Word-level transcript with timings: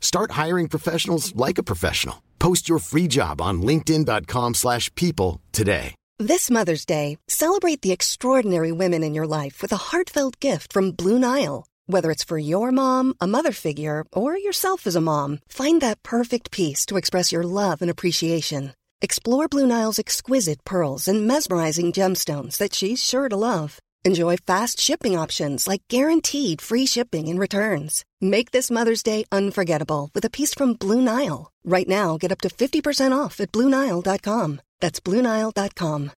Start 0.00 0.30
hiring 0.30 0.68
professionals 0.68 1.36
like 1.36 1.58
a 1.58 1.62
professional. 1.62 2.22
Post 2.38 2.68
your 2.70 2.78
free 2.78 3.06
job 3.08 3.42
on 3.42 3.60
linkedin.com/people 3.60 5.40
today. 5.52 5.94
This 6.18 6.50
Mother's 6.50 6.86
Day, 6.86 7.18
celebrate 7.28 7.82
the 7.82 7.92
extraordinary 7.92 8.72
women 8.72 9.02
in 9.02 9.12
your 9.12 9.26
life 9.26 9.60
with 9.60 9.70
a 9.70 9.92
heartfelt 9.92 10.40
gift 10.40 10.72
from 10.72 10.92
Blue 10.92 11.18
Nile. 11.18 11.66
Whether 11.88 12.10
it's 12.10 12.24
for 12.24 12.38
your 12.38 12.72
mom, 12.72 13.14
a 13.20 13.26
mother 13.26 13.52
figure, 13.52 14.02
or 14.14 14.36
yourself 14.38 14.86
as 14.86 14.96
a 14.96 15.00
mom, 15.00 15.40
find 15.46 15.82
that 15.82 16.02
perfect 16.02 16.50
piece 16.50 16.86
to 16.86 16.96
express 16.96 17.32
your 17.32 17.44
love 17.44 17.82
and 17.82 17.90
appreciation. 17.90 18.72
Explore 19.02 19.48
Blue 19.48 19.66
Nile's 19.66 19.98
exquisite 19.98 20.64
pearls 20.64 21.06
and 21.06 21.26
mesmerizing 21.26 21.92
gemstones 21.92 22.56
that 22.56 22.74
she's 22.74 23.04
sure 23.04 23.28
to 23.28 23.36
love. 23.36 23.78
Enjoy 24.06 24.36
fast 24.36 24.78
shipping 24.78 25.18
options 25.18 25.66
like 25.66 25.82
guaranteed 25.88 26.62
free 26.62 26.86
shipping 26.86 27.26
and 27.28 27.40
returns. 27.40 28.04
Make 28.20 28.52
this 28.52 28.70
Mother's 28.70 29.02
Day 29.02 29.24
unforgettable 29.32 30.10
with 30.14 30.24
a 30.24 30.30
piece 30.30 30.54
from 30.54 30.74
Blue 30.74 31.00
Nile. 31.00 31.50
Right 31.64 31.88
now, 31.88 32.16
get 32.16 32.30
up 32.30 32.40
to 32.42 32.48
50% 32.48 33.10
off 33.10 33.40
at 33.40 33.50
BlueNile.com. 33.50 34.60
That's 34.78 35.00
BlueNile.com. 35.00 36.12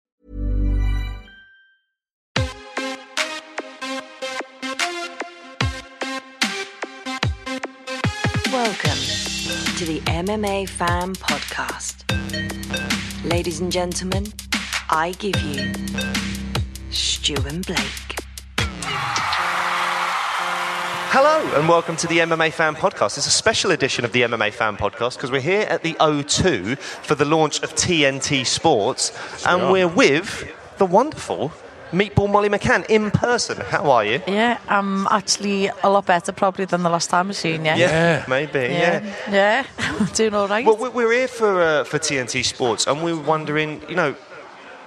Welcome 8.52 9.00
to 9.78 9.84
the 9.86 10.02
MMA 10.04 10.68
Fan 10.68 11.14
Podcast. 11.14 12.04
Ladies 13.24 13.60
and 13.60 13.72
gentlemen, 13.72 14.26
I 14.90 15.12
give 15.12 15.40
you 15.40 15.72
Stu 16.90 17.34
and 17.46 17.64
Blake. 17.66 18.16
Hello 21.10 21.58
and 21.58 21.68
welcome 21.68 21.96
to 21.96 22.06
the 22.06 22.18
MMA 22.18 22.52
Fan 22.52 22.74
Podcast. 22.74 23.16
It's 23.18 23.26
a 23.26 23.30
special 23.30 23.70
edition 23.70 24.04
of 24.04 24.12
the 24.12 24.22
MMA 24.22 24.52
Fan 24.52 24.76
Podcast 24.76 25.16
because 25.16 25.30
we're 25.30 25.40
here 25.40 25.62
at 25.68 25.82
the 25.82 25.94
O2 25.94 26.78
for 26.78 27.14
the 27.14 27.24
launch 27.24 27.62
of 27.62 27.74
TNT 27.74 28.44
Sports 28.46 29.12
and 29.46 29.70
we're 29.72 29.88
with 29.88 30.50
the 30.78 30.86
wonderful 30.86 31.52
Meatball 31.92 32.30
Molly 32.30 32.50
McCann 32.50 32.84
in 32.90 33.10
person. 33.10 33.56
How 33.58 33.90
are 33.90 34.04
you? 34.04 34.20
Yeah, 34.26 34.58
I'm 34.68 35.06
actually 35.10 35.70
a 35.82 35.88
lot 35.88 36.04
better 36.06 36.32
probably 36.32 36.66
than 36.66 36.82
the 36.82 36.90
last 36.90 37.08
time 37.10 37.28
I've 37.30 37.36
seen 37.36 37.64
you. 37.64 37.72
Yeah, 37.72 38.24
maybe. 38.28 38.58
Yeah. 38.58 39.02
Yeah, 39.30 39.64
yeah. 39.80 40.06
doing 40.14 40.34
all 40.34 40.46
right. 40.48 40.66
Well, 40.66 40.76
we- 40.76 40.90
we're 40.90 41.12
here 41.12 41.28
for 41.28 41.60
uh, 41.62 41.84
for 41.84 41.98
TNT 41.98 42.44
Sports, 42.44 42.86
and 42.86 43.02
we 43.02 43.14
were 43.14 43.22
wondering, 43.22 43.80
you 43.88 43.94
know, 43.96 44.14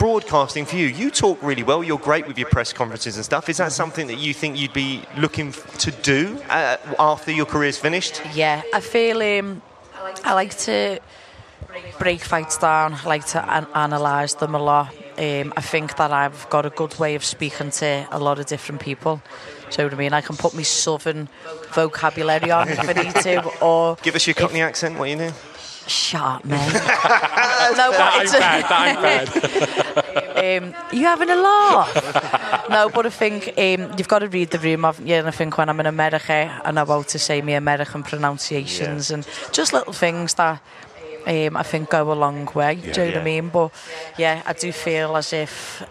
broadcasting 0.02 0.66
for 0.66 0.78
you. 0.78 0.88
You 0.88 1.12
talk 1.12 1.38
really 1.44 1.62
well. 1.62 1.84
You're 1.84 2.00
great 2.00 2.28
with 2.28 2.36
your 2.36 2.50
press 2.50 2.74
conferences 2.74 3.18
and 3.18 3.24
stuff. 3.24 3.50
Is 3.50 3.58
that 3.58 3.72
something 3.72 4.08
that 4.08 4.18
you 4.18 4.34
think 4.34 4.58
you'd 4.58 4.74
be 4.74 5.04
looking 5.16 5.52
to 5.52 5.92
do 5.92 6.42
uh, 6.50 6.78
after 6.98 7.32
your 7.32 7.46
career's 7.46 7.78
finished? 7.78 8.20
yeah, 8.34 8.64
I 8.74 8.80
feel 8.80 9.22
um, 9.22 9.62
I 10.24 10.34
like 10.34 10.58
to 10.66 11.00
break 12.00 12.22
fights 12.22 12.58
down. 12.58 12.96
I 12.96 13.04
like 13.06 13.26
to 13.28 13.58
an- 13.58 13.68
analyse 13.76 14.34
them 14.34 14.56
a 14.56 14.60
lot. 14.60 14.92
Um, 15.20 15.54
I 15.56 15.62
think 15.62 15.96
that 15.98 16.12
I've 16.12 16.50
got 16.50 16.66
a 16.66 16.72
good 16.72 16.98
way 16.98 17.14
of 17.14 17.24
speaking 17.24 17.70
to 17.70 18.08
a 18.10 18.18
lot 18.18 18.40
of 18.40 18.48
different 18.48 18.82
people. 18.82 19.22
So 19.70 19.84
what 19.84 19.94
I 19.94 19.98
mean, 19.98 20.14
I 20.14 20.22
can 20.22 20.36
put 20.36 20.56
my 20.56 20.64
southern 20.64 21.30
vocabulary 21.74 22.50
on 22.50 22.70
if 22.70 22.80
I 22.80 22.94
need 22.94 23.14
to, 23.14 23.60
or 23.62 23.98
Give 24.02 24.16
us 24.16 24.26
your 24.26 24.34
Cockney 24.34 24.62
accent. 24.62 24.98
What 24.98 25.12
you 25.12 25.18
do? 25.18 25.32
Shut 25.92 26.22
up, 26.22 26.46
mate. 26.46 26.74
no, 27.78 27.92
but 27.92 28.24
it's 28.24 28.34
um, 30.38 30.74
you 30.92 31.06
having 31.06 31.30
a 31.30 31.36
laugh? 31.36 32.70
no, 32.70 32.90
but 32.90 33.06
I 33.06 33.10
think 33.10 33.48
um, 33.58 33.92
you've 33.98 34.08
got 34.08 34.20
to 34.20 34.28
read 34.28 34.52
the 34.52 34.60
room, 34.60 34.84
haven't 34.84 35.08
you? 35.08 35.16
And 35.16 35.28
I 35.28 35.32
think 35.32 35.58
when 35.58 35.70
I'm 35.70 35.80
in 35.80 35.86
America, 35.86 36.62
I 36.64 36.72
know 36.72 36.86
how 36.86 37.02
to 37.04 37.20
say 37.20 37.42
my 37.42 37.54
American 37.54 38.04
pronunciations 38.04 39.12
and 39.12 39.28
just 39.52 39.74
little 39.74 39.94
things 39.94 40.34
that 40.36 40.62
um, 41.28 41.58
I 41.58 41.64
think 41.64 41.90
go 41.90 42.12
a 42.12 42.14
long 42.14 42.50
way. 42.56 42.76
do 42.76 42.88
you 42.88 42.94
know 42.94 43.06
what. 43.06 43.18
I 43.18 43.24
mean? 43.24 43.50
But 43.50 43.72
yeah, 44.18 44.42
I 44.46 44.54
do 44.54 44.72
feel 44.72 45.16
as 45.16 45.34
if 45.34 45.84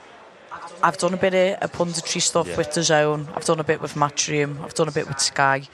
I've 0.82 0.96
done 0.96 1.14
a 1.14 1.16
bit 1.16 1.62
of, 1.62 1.72
punditry 1.72 2.20
stuff 2.20 2.56
with 2.56 2.72
the 2.72 2.82
zone. 2.82 3.28
I've 3.34 3.44
done 3.44 3.60
a 3.60 3.64
bit 3.64 3.80
with 3.80 3.94
Matchroom. 3.94 4.62
I've 4.62 4.74
done 4.74 4.88
a 4.88 4.92
bit 4.92 5.06
with 5.06 5.20
Sky. 5.20 5.68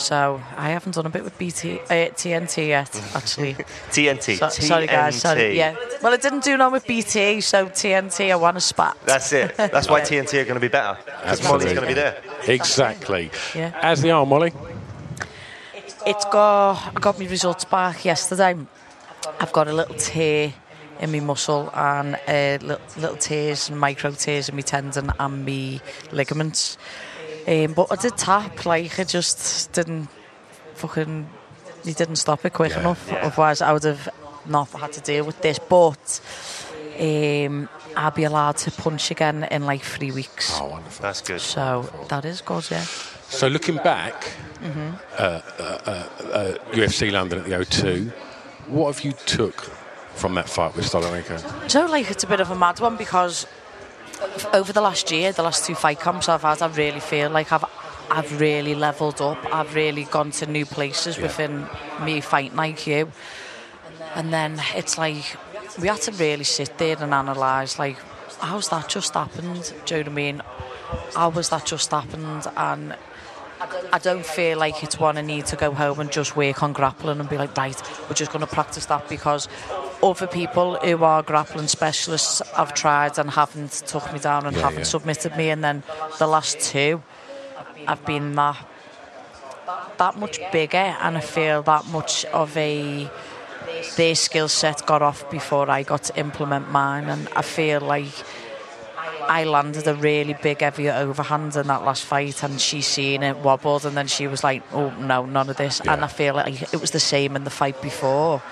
So 0.00 0.40
I 0.56 0.70
haven't 0.70 0.94
done 0.94 1.06
a 1.06 1.10
bit 1.10 1.22
with 1.24 1.36
BT, 1.38 1.78
uh, 1.78 2.10
TNT 2.16 2.68
yet, 2.68 2.90
actually. 3.14 3.54
TNT. 3.90 4.38
So- 4.38 4.48
sorry, 4.48 4.86
guys. 4.86 5.20
Sorry. 5.20 5.56
Yeah. 5.56 5.76
Well, 6.02 6.12
I 6.12 6.16
didn't 6.16 6.42
do 6.42 6.56
none 6.56 6.72
with 6.72 6.86
BT, 6.86 7.40
so 7.42 7.66
TNT, 7.66 8.32
I 8.32 8.36
want 8.36 8.56
a 8.56 8.60
spat. 8.60 8.96
That's 9.04 9.32
it. 9.32 9.56
That's 9.56 9.88
why 9.90 10.00
TNT 10.08 10.40
are 10.40 10.44
going 10.44 10.54
to 10.54 10.60
be 10.60 10.68
better. 10.68 10.98
Because 11.04 11.42
Molly's 11.44 11.64
going 11.74 11.82
to 11.82 11.86
be 11.86 11.94
there. 11.94 12.22
Exactly. 12.46 13.30
Yeah. 13.54 13.78
As 13.82 14.00
the 14.00 14.10
are, 14.10 14.24
Molly. 14.24 14.52
It's 16.06 16.24
got 16.24 16.76
I 16.96 16.98
got 16.98 17.18
my 17.18 17.26
results 17.26 17.66
back 17.66 18.04
yesterday. 18.06 18.56
I've 19.38 19.52
got 19.52 19.68
a 19.68 19.72
little 19.72 19.94
tear 19.96 20.54
in 20.98 21.12
my 21.12 21.20
muscle 21.20 21.70
and 21.74 22.14
uh, 22.26 22.58
little, 22.64 22.80
little 22.96 23.16
tears 23.16 23.68
and 23.68 23.78
micro 23.78 24.10
tears 24.12 24.48
in 24.48 24.56
my 24.56 24.62
tendon 24.62 25.12
and 25.18 25.44
my 25.44 25.78
ligaments. 26.10 26.78
Um, 27.48 27.72
but 27.74 27.90
I 27.90 27.96
did 27.96 28.16
tap, 28.16 28.64
like 28.66 28.98
I 29.00 29.04
just 29.04 29.72
didn't 29.72 30.08
fucking. 30.74 31.28
He 31.84 31.92
didn't 31.94 32.16
stop 32.16 32.44
it 32.44 32.52
quick 32.52 32.72
Yeah, 32.72 32.80
enough. 32.80 33.08
yeah. 33.08 33.26
Otherwise, 33.26 33.62
I 33.62 33.72
would 33.72 33.84
have 33.84 34.08
not 34.46 34.68
had 34.70 34.92
to 34.92 35.00
deal 35.00 35.24
with 35.24 35.40
this. 35.40 35.58
But 35.58 36.20
um, 37.00 37.68
I'll 37.96 38.10
be 38.10 38.24
allowed 38.24 38.58
to 38.58 38.70
punch 38.70 39.10
again 39.10 39.44
in 39.50 39.64
like 39.64 39.82
three 39.82 40.10
weeks. 40.12 40.58
Oh, 40.60 40.66
wonderful. 40.66 41.02
That's 41.02 41.22
good. 41.22 41.40
So 41.40 41.88
that 42.08 42.24
is 42.26 42.42
good, 42.42 42.70
yeah. 42.70 42.82
So 43.28 43.48
looking 43.48 43.76
back, 43.76 44.32
Mm-hmm. 44.60 44.90
uh, 45.16 45.22
uh, 45.22 45.62
uh, 45.62 45.90
uh, 46.32 46.54
UFC 46.72 47.10
London 47.10 47.38
at 47.38 47.44
the 47.46 47.52
O2, 47.52 48.10
what 48.68 48.94
have 48.94 49.02
you 49.02 49.12
took 49.24 49.62
from 50.14 50.34
that 50.34 50.50
fight 50.50 50.76
with 50.76 50.84
Stoliarenko? 50.84 51.70
So, 51.70 51.86
like, 51.86 52.10
it's 52.10 52.24
a 52.24 52.26
bit 52.26 52.40
of 52.40 52.50
a 52.50 52.54
mad 52.54 52.78
one 52.78 52.96
because 52.98 53.46
over 54.52 54.72
the 54.72 54.80
last 54.80 55.10
year, 55.10 55.32
the 55.32 55.42
last 55.42 55.64
two 55.64 55.74
fight 55.74 56.00
camps 56.00 56.28
I've 56.28 56.42
had, 56.42 56.62
I 56.62 56.68
really 56.68 57.00
feel 57.00 57.30
like 57.30 57.52
I've 57.52 57.64
I've 58.10 58.40
really 58.40 58.74
leveled 58.74 59.20
up. 59.20 59.38
I've 59.54 59.74
really 59.74 60.04
gone 60.04 60.32
to 60.32 60.46
new 60.46 60.66
places 60.66 61.16
within 61.16 61.68
me 62.02 62.20
fighting 62.20 62.56
like 62.56 62.84
you. 62.86 63.12
And 64.16 64.32
then 64.32 64.60
it's 64.74 64.98
like 64.98 65.36
we 65.80 65.86
had 65.86 66.00
to 66.02 66.12
really 66.12 66.44
sit 66.44 66.76
there 66.78 66.96
and 67.00 67.14
analyse 67.14 67.78
like 67.78 67.96
how's 68.40 68.68
that 68.70 68.88
just 68.88 69.14
happened? 69.14 69.72
Do 69.84 69.94
you 69.94 70.02
know 70.02 70.10
what 70.10 70.12
I 70.12 70.14
mean? 70.14 70.42
How 71.14 71.28
was 71.28 71.50
that 71.50 71.66
just 71.66 71.90
happened? 71.90 72.46
And 72.56 72.96
I 73.92 73.98
don't 73.98 74.24
feel 74.24 74.58
like 74.58 74.82
it's 74.82 74.98
one 74.98 75.18
I 75.18 75.20
need 75.20 75.46
to 75.46 75.56
go 75.56 75.72
home 75.72 76.00
and 76.00 76.10
just 76.10 76.34
work 76.34 76.62
on 76.62 76.72
grappling 76.72 77.20
and 77.20 77.28
be 77.28 77.36
like, 77.36 77.56
right, 77.56 77.80
we're 78.08 78.14
just 78.14 78.32
going 78.32 78.40
to 78.40 78.46
practice 78.46 78.86
that 78.86 79.08
because 79.08 79.48
other 80.02 80.26
people 80.26 80.76
who 80.76 81.04
are 81.04 81.22
grappling 81.22 81.68
specialists 81.68 82.42
have 82.56 82.74
tried 82.74 83.18
and 83.18 83.30
haven't 83.30 83.72
took 83.86 84.12
me 84.12 84.18
down 84.18 84.46
and 84.46 84.56
Yeah, 84.56 84.62
haven't 84.62 84.78
yeah. 84.80 84.84
submitted 84.84 85.36
me, 85.36 85.50
and 85.50 85.62
then 85.62 85.82
the 86.18 86.26
last 86.26 86.60
two, 86.60 87.02
I've 87.86 88.04
been 88.04 88.34
that 88.36 88.56
that 89.98 90.16
much 90.16 90.40
bigger, 90.52 90.96
and 91.00 91.16
I 91.16 91.20
feel 91.20 91.62
that 91.62 91.86
much 91.86 92.24
of 92.26 92.56
a 92.56 93.08
their 93.96 94.14
skill 94.14 94.48
set 94.48 94.84
got 94.86 95.02
off 95.02 95.30
before 95.30 95.70
I 95.70 95.82
got 95.82 96.04
to 96.04 96.18
implement 96.18 96.70
mine, 96.70 97.08
and 97.08 97.28
I 97.36 97.42
feel 97.42 97.80
like. 97.80 98.12
I 99.28 99.44
landed 99.44 99.86
a 99.86 99.94
really 99.94 100.34
big 100.42 100.60
heavy 100.60 100.90
overhand 100.90 101.54
in 101.54 101.68
that 101.68 101.84
last 101.84 102.02
fight, 102.04 102.42
and 102.42 102.60
she 102.60 102.80
seen 102.80 103.22
it 103.22 103.36
wobbled, 103.36 103.86
and 103.86 103.96
then 103.96 104.08
she 104.08 104.26
was 104.26 104.42
like, 104.42 104.62
"Oh 104.72 104.90
no, 104.98 105.24
none 105.24 105.48
of 105.48 105.56
this." 105.56 105.78
And 105.80 106.04
I 106.04 106.08
feel 106.08 106.34
like 106.34 106.62
it 106.74 106.80
was 106.80 106.90
the 106.90 106.98
same 106.98 107.36
in 107.36 107.44
the 107.44 107.50
fight 107.50 107.80
before. 107.80 108.42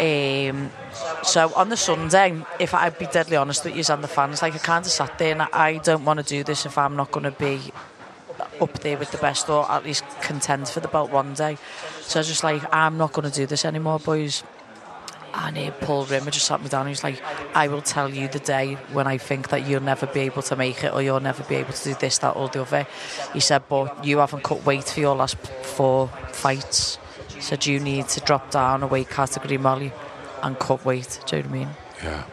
Um, 0.00 0.70
so 1.22 1.52
on 1.54 1.68
the 1.68 1.76
Sunday, 1.76 2.42
if 2.58 2.72
I'd 2.72 2.98
be 2.98 3.04
deadly 3.06 3.36
honest 3.36 3.64
with 3.64 3.76
you 3.76 3.84
and 3.92 4.02
the 4.02 4.08
fans, 4.08 4.40
like 4.40 4.54
I 4.54 4.58
kind 4.58 4.84
of 4.84 4.90
sat 4.90 5.18
there 5.18 5.32
and 5.32 5.42
I 5.42 5.76
don't 5.76 6.06
want 6.06 6.20
to 6.20 6.24
do 6.24 6.42
this 6.42 6.64
if 6.64 6.78
I'm 6.78 6.96
not 6.96 7.10
going 7.10 7.24
to 7.24 7.32
be 7.32 7.60
up 8.62 8.78
there 8.80 8.96
with 8.96 9.10
the 9.10 9.18
best 9.18 9.50
or 9.50 9.70
at 9.70 9.84
least 9.84 10.04
contend 10.22 10.68
for 10.68 10.80
the 10.80 10.88
belt 10.88 11.10
one 11.10 11.34
day. 11.34 11.58
So 12.00 12.18
I 12.18 12.20
was 12.20 12.28
just 12.28 12.42
like, 12.42 12.62
I'm 12.74 12.96
not 12.96 13.12
going 13.12 13.30
to 13.30 13.34
do 13.34 13.44
this 13.44 13.66
anymore, 13.66 13.98
boys. 13.98 14.42
And 15.34 15.58
uh, 15.58 15.70
Paul 15.82 16.06
Rimmer 16.06 16.30
just 16.30 16.46
sat 16.46 16.62
me 16.62 16.68
down 16.68 16.82
and 16.82 16.88
he's 16.88 17.04
like, 17.04 17.22
I 17.54 17.68
will 17.68 17.82
tell 17.82 18.08
you 18.08 18.26
the 18.28 18.40
day 18.40 18.74
when 18.92 19.06
I 19.06 19.18
think 19.18 19.50
that 19.50 19.66
you'll 19.66 19.82
never 19.82 20.06
be 20.06 20.20
able 20.20 20.42
to 20.42 20.56
make 20.56 20.82
it 20.82 20.92
or 20.92 21.02
you'll 21.02 21.20
never 21.20 21.44
be 21.44 21.56
able 21.56 21.72
to 21.72 21.84
do 21.84 21.94
this, 21.94 22.18
that, 22.18 22.36
or 22.36 22.48
the 22.48 22.62
other. 22.62 22.86
He 23.32 23.40
said, 23.40 23.62
but 23.68 24.04
you 24.04 24.18
haven't 24.18 24.42
cut 24.44 24.64
weight 24.64 24.84
for 24.84 25.00
your 25.00 25.14
last 25.14 25.36
four 25.36 26.08
fights. 26.32 26.98
He 27.50 27.56
said, 27.56 27.66
you 27.66 27.80
need 27.80 28.06
to 28.10 28.20
drop 28.20 28.52
down 28.52 28.84
a 28.84 28.86
weight 28.86 29.10
category, 29.10 29.58
Molly, 29.58 29.90
and 30.40 30.56
cut 30.60 30.84
weight. 30.84 31.18
Do 31.26 31.36
you 31.38 31.42
know 31.42 31.48
what 31.48 31.56
I 31.56 31.58
mean? 31.58 31.68
Yeah. 32.00 32.24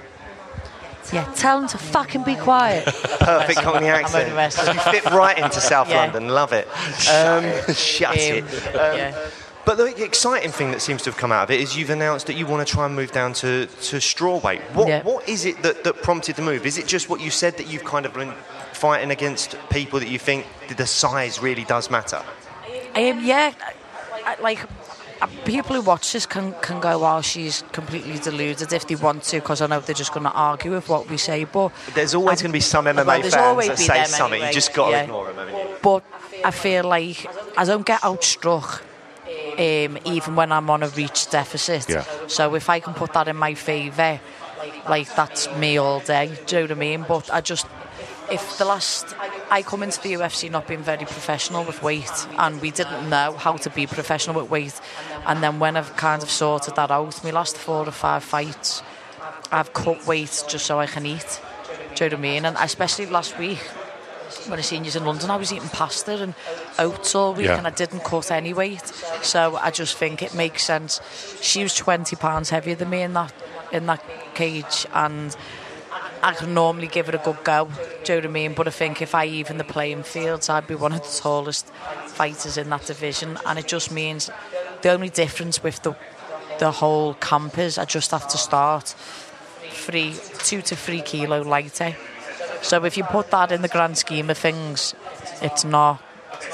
Yeah, 1.11 1.23
tell 1.33 1.59
him 1.59 1.67
to 1.69 1.77
fucking 1.79 2.21
be 2.23 2.35
quiet. 2.35 2.85
Perfect 3.19 3.61
Cockney 3.61 3.89
I'm 3.89 4.05
accent. 4.05 4.29
You 4.75 4.79
fit 4.91 5.05
right 5.05 5.35
into 5.39 5.59
South 5.59 5.89
Yeah. 5.89 6.01
London. 6.03 6.27
Love 6.27 6.53
it. 6.53 6.67
Um, 7.09 7.73
shut 7.73 8.11
Um, 8.11 8.15
it. 8.19 8.43
Um, 8.75 8.95
yeah. 8.97 9.29
But 9.65 9.77
the 9.77 10.03
exciting 10.03 10.51
thing 10.51 10.69
that 10.69 10.83
seems 10.83 11.01
to 11.01 11.09
have 11.09 11.17
come 11.17 11.31
out 11.31 11.45
of 11.45 11.49
it 11.49 11.61
is 11.61 11.75
you've 11.75 11.89
announced 11.89 12.27
that 12.27 12.35
you 12.35 12.45
want 12.45 12.67
to 12.67 12.71
try 12.71 12.85
and 12.85 12.95
move 12.95 13.11
down 13.11 13.33
to, 13.33 13.65
to 13.65 13.99
straw 13.99 14.37
weight. 14.37 14.61
What, 14.75 14.87
Yeah. 14.87 15.01
what 15.01 15.27
is 15.27 15.45
it 15.45 15.63
that, 15.63 15.83
that 15.83 16.03
prompted 16.03 16.35
the 16.35 16.43
move? 16.43 16.63
Is 16.67 16.77
it 16.77 16.85
just 16.85 17.09
what 17.09 17.21
you 17.21 17.31
said 17.31 17.57
that 17.57 17.65
you've 17.67 17.85
kind 17.85 18.05
of 18.05 18.13
been 18.13 18.33
fighting 18.73 19.09
against 19.09 19.55
people 19.71 19.99
that 19.99 20.09
you 20.09 20.19
think 20.19 20.45
the 20.77 20.85
size 20.85 21.41
really 21.41 21.63
does 21.63 21.89
matter? 21.89 22.21
Um, 22.95 23.25
yeah, 23.25 23.53
I, 24.13 24.35
I- 24.37 24.41
like 24.41 24.59
people 25.45 25.75
who 25.75 25.81
watch 25.81 26.11
this 26.13 26.25
can 26.25 26.53
can 26.61 26.79
go, 26.79 26.99
"Wow, 26.99 27.21
she's 27.21 27.63
completely 27.71 28.19
deluded." 28.19 28.71
If 28.73 28.87
they 28.87 28.95
want 28.95 29.23
to, 29.23 29.37
because 29.39 29.61
I 29.61 29.67
know 29.67 29.79
they're 29.79 29.95
just 29.95 30.13
going 30.13 30.25
to 30.25 30.31
argue 30.31 30.71
with 30.71 30.89
what 30.89 31.09
we 31.09 31.17
say. 31.17 31.43
But 31.45 31.71
There's 31.93 32.13
always 32.15 32.41
going 32.41 32.51
to 32.51 32.53
be 32.53 32.59
some 32.59 32.85
MMA 32.85 33.05
well, 33.05 33.21
there's 33.21 33.33
fans 33.33 33.45
always 33.45 33.67
that 33.69 33.77
be 33.77 33.83
say 33.83 34.03
something. 34.05 34.33
anyway, 34.33 34.47
You 34.47 34.53
just 34.53 34.73
got 34.73 34.85
to 34.87 34.91
yeah. 34.91 35.03
ignore 35.03 35.27
them, 35.27 35.35
haven't 35.37 35.55
you? 35.55 35.75
But 35.81 36.03
I 36.45 36.51
feel 36.51 36.83
like 36.83 37.25
I 37.57 37.65
don't 37.65 37.85
get 37.85 38.01
outstruck. 38.01 38.81
Um, 39.59 39.97
even 40.05 40.35
when 40.35 40.51
I'm 40.51 40.69
on 40.69 40.83
a 40.83 40.87
reach 40.89 41.31
deficit. 41.31 41.89
Yeah. 41.89 42.05
So 42.27 42.53
if 42.53 42.69
I 42.69 42.79
can 42.79 42.93
put 42.93 43.13
that 43.13 43.27
in 43.27 43.35
my 43.35 43.55
favour, 43.55 44.19
like 44.87 45.13
that's 45.15 45.51
me 45.55 45.77
all 45.77 45.99
day. 45.99 46.31
Do 46.45 46.55
you 46.55 46.61
know 46.61 46.65
what 46.67 46.71
I 46.71 46.79
mean? 46.79 47.05
But 47.07 47.33
I 47.33 47.41
just, 47.41 47.65
if 48.31 48.57
the 48.57 48.65
last, 48.65 49.15
I 49.49 49.61
come 49.61 49.83
into 49.83 50.01
the 50.01 50.13
UFC 50.13 50.49
not 50.51 50.67
being 50.67 50.81
very 50.83 51.05
professional 51.05 51.63
with 51.63 51.81
weight, 51.81 52.27
and 52.37 52.61
we 52.61 52.71
didn't 52.71 53.09
know 53.09 53.33
how 53.33 53.57
to 53.57 53.69
be 53.69 53.87
professional 53.87 54.35
with 54.41 54.49
weight, 54.49 54.79
and 55.25 55.41
then 55.43 55.59
when 55.59 55.77
I've 55.77 55.95
kind 55.95 56.21
of 56.23 56.29
sorted 56.29 56.75
that 56.75 56.91
out, 56.91 57.23
my 57.23 57.31
last 57.31 57.57
four 57.57 57.87
or 57.87 57.91
five 57.91 58.23
fights, 58.23 58.83
I've 59.51 59.73
cut 59.73 60.05
weight 60.05 60.43
just 60.47 60.65
so 60.65 60.79
I 60.79 60.87
can 60.87 61.05
eat. 61.05 61.41
Do 61.95 62.03
you 62.03 62.09
know 62.09 62.15
what 62.17 62.19
I 62.19 62.21
mean? 62.21 62.45
And 62.45 62.57
especially 62.59 63.05
last 63.07 63.37
week, 63.39 63.59
when 64.47 64.59
I 64.59 64.61
seen 64.61 64.83
you 64.83 64.91
in 64.93 65.05
London, 65.05 65.29
I 65.29 65.37
was 65.37 65.51
eating 65.53 65.69
pasta 65.69 66.21
and 66.21 66.33
oats 66.79 67.15
all 67.15 67.33
week, 67.33 67.47
Yeah. 67.47 67.57
and 67.57 67.65
I 67.67 67.69
didn't 67.71 68.03
cut 68.03 68.29
any 68.31 68.53
weight. 68.53 68.85
So 69.21 69.55
I 69.57 69.71
just 69.71 69.95
think 69.97 70.21
it 70.21 70.33
makes 70.33 70.63
sense. 70.63 71.01
She 71.41 71.63
was 71.63 71.73
twenty 71.73 72.15
pounds 72.15 72.49
heavier 72.49 72.75
than 72.75 72.89
me 72.89 73.01
in 73.03 73.13
that 73.13 73.33
in 73.71 73.85
that 73.87 74.03
cage, 74.35 74.85
and 74.93 75.35
I 76.23 76.33
can 76.33 76.53
normally 76.53 76.87
give 76.87 77.09
it 77.09 77.15
a 77.15 77.19
good 77.19 77.43
go. 77.43 77.69
Do 78.03 78.13
you 78.13 78.19
know 78.21 78.27
what 78.27 78.29
I 78.29 78.33
mean? 78.33 78.53
But 78.53 78.67
I 78.67 78.71
think 78.71 79.01
if 79.01 79.13
I 79.15 79.25
even 79.25 79.57
the 79.57 79.63
playing 79.63 80.03
fields, 80.03 80.49
I'd 80.49 80.67
be 80.67 80.75
one 80.75 80.93
of 80.93 81.01
the 81.03 81.19
tallest 81.21 81.67
fighters 82.07 82.57
in 82.57 82.69
that 82.69 82.85
division, 82.85 83.37
and 83.45 83.59
it 83.59 83.67
just 83.67 83.91
means 83.91 84.29
the 84.81 84.89
only 84.89 85.09
difference 85.09 85.63
with 85.63 85.81
the 85.83 85.95
the 86.59 86.71
whole 86.71 87.13
camp 87.15 87.57
is 87.59 87.77
I 87.77 87.85
just 87.85 88.09
have 88.11 88.27
to 88.29 88.37
start 88.37 88.95
three, 89.69 90.15
two 90.39 90.61
to 90.63 90.75
three 90.75 91.01
kilo 91.01 91.41
lighter. 91.41 91.95
So 92.61 92.83
if 92.83 92.97
you 92.97 93.03
put 93.03 93.29
that 93.31 93.51
in 93.51 93.61
the 93.61 93.67
grand 93.67 93.97
scheme 93.97 94.29
of 94.29 94.37
things, 94.37 94.95
it's 95.41 95.63
not. 95.63 96.01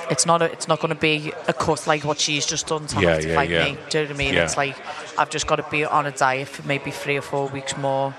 It's 0.10 0.25
not. 0.25 0.41
A, 0.41 0.51
it's 0.51 0.67
not 0.67 0.79
going 0.79 0.93
to 0.93 1.00
be 1.00 1.34
a 1.48 1.53
cut 1.53 1.88
like 1.88 2.03
what 2.03 2.20
she's 2.20 2.46
just 2.46 2.67
done 2.67 2.88
to 2.88 3.01
Yeah, 3.01 3.10
have 3.12 3.22
to 3.22 3.27
yeah, 3.29 3.36
fight 3.36 3.50
yeah. 3.50 3.63
me. 3.65 3.77
Do 3.89 3.98
you 4.00 4.03
know 4.03 4.10
what 4.10 4.15
I 4.15 4.17
mean? 4.17 4.36
It's 4.36 4.58
like 4.58 4.75
I've 5.17 5.29
just 5.29 5.48
got 5.48 5.58
to 5.58 5.65
be 5.72 5.86
on 5.86 6.05
a 6.05 6.12
diet 6.12 6.48
for 6.50 6.65
maybe 6.67 6.91
three 6.91 7.17
or 7.17 7.22
four 7.22 7.48
weeks 7.48 7.75
more 7.77 8.13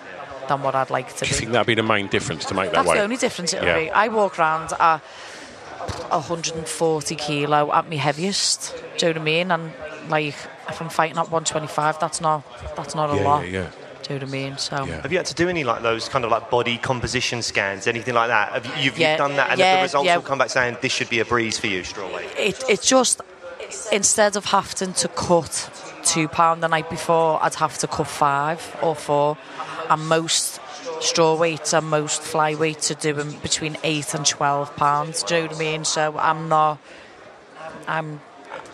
than 0.49 0.63
what 0.63 0.75
I'd 0.75 0.91
like 0.91 1.15
to 1.17 1.25
Do 1.25 1.31
you 1.31 1.35
think 1.37 1.53
that'd 1.53 1.67
be 1.67 1.75
the 1.75 1.83
main 1.83 2.07
difference 2.09 2.45
to 2.47 2.55
make 2.55 2.67
that 2.67 2.75
That's 2.77 2.89
weight? 2.89 2.97
the 2.99 3.03
only 3.05 3.17
difference 3.17 3.53
it'll 3.53 3.67
Yeah. 3.67 3.79
be. 3.79 3.91
I 3.91 4.09
walk 4.09 4.39
around 4.39 4.73
at 4.79 5.01
140 6.11 7.15
kilo 7.17 7.73
at 7.73 7.89
my 7.89 7.97
heaviest. 7.97 8.75
Do 8.99 9.07
you 9.07 9.13
know 9.15 9.21
what 9.21 9.23
I 9.23 9.25
mean? 9.25 9.51
And 9.51 9.73
like 10.09 10.35
if 10.69 10.81
I'm 10.81 10.89
fighting 10.89 11.19
at 11.19 11.31
125, 11.31 11.99
that's 11.99 12.21
not 12.21 12.43
that's 12.77 12.95
not 12.95 13.11
a 13.13 13.17
Yeah, 13.17 13.23
lot. 13.23 13.45
yeah, 13.49 13.61
yeah. 13.63 13.67
Do 14.03 14.13
you 14.15 14.21
know 14.21 14.27
what 14.27 14.35
I 14.35 14.39
mean? 14.39 14.59
So. 14.59 14.85
Yeah. 14.85 15.01
Have 15.01 15.13
you 15.13 15.19
had 15.19 15.27
to 15.27 15.35
do 15.35 15.49
any 15.49 15.65
like 15.65 15.83
those 15.83 16.09
kind 16.09 16.25
of 16.25 16.31
like 16.31 16.51
body 16.51 16.77
composition 16.79 17.41
scans, 17.43 17.87
anything 17.87 18.15
like 18.15 18.29
that? 18.29 18.53
Have 18.53 18.67
you, 18.67 18.73
you've, 18.85 18.99
Yeah, 18.99 19.13
you've 19.13 19.19
done 19.19 19.37
that, 19.37 19.51
and 19.51 19.59
yeah, 19.59 19.77
the 19.77 19.83
results 19.83 20.07
yeah. 20.07 20.17
will 20.17 20.23
come 20.23 20.39
back 20.39 20.51
saying 20.51 20.77
this 20.83 20.93
should 20.93 21.09
be 21.09 21.21
a 21.21 21.25
breeze 21.25 21.59
for 21.59 21.69
you, 21.69 21.81
strawweight. 21.83 22.37
it, 22.37 22.63
it's 22.69 22.87
just 22.87 23.23
instead 23.93 24.37
of 24.37 24.45
having 24.47 24.93
to 24.93 25.09
cut 25.09 25.71
two 26.05 26.29
pound 26.29 26.63
the 26.63 26.69
night 26.69 26.91
before, 26.91 27.43
I'd 27.43 27.55
have 27.55 27.79
to 27.79 27.87
cut 27.87 28.07
five 28.07 28.77
or 28.83 28.95
four, 28.95 29.39
and 29.89 30.09
most 30.09 30.61
straw 31.01 31.37
weights 31.37 31.73
and 31.73 31.87
most 31.87 32.23
flyweights 32.23 32.91
are 32.91 33.01
doing 33.01 33.39
between 33.41 33.77
eight 33.83 34.15
and 34.15 34.27
twelve 34.27 34.75
pounds. 34.77 35.23
Do 35.23 35.35
you 35.35 35.41
know 35.43 35.47
what 35.49 35.57
I 35.57 35.59
mean? 35.59 35.85
So 35.85 36.17
I'm 36.19 36.49
not. 36.49 36.79
I'm. 37.87 38.21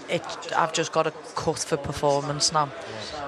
it, 0.08 0.52
I've 0.56 0.72
just 0.72 0.92
got 0.92 1.06
a 1.06 1.12
cut 1.34 1.58
for 1.58 1.76
performance 1.76 2.52
now. 2.52 2.68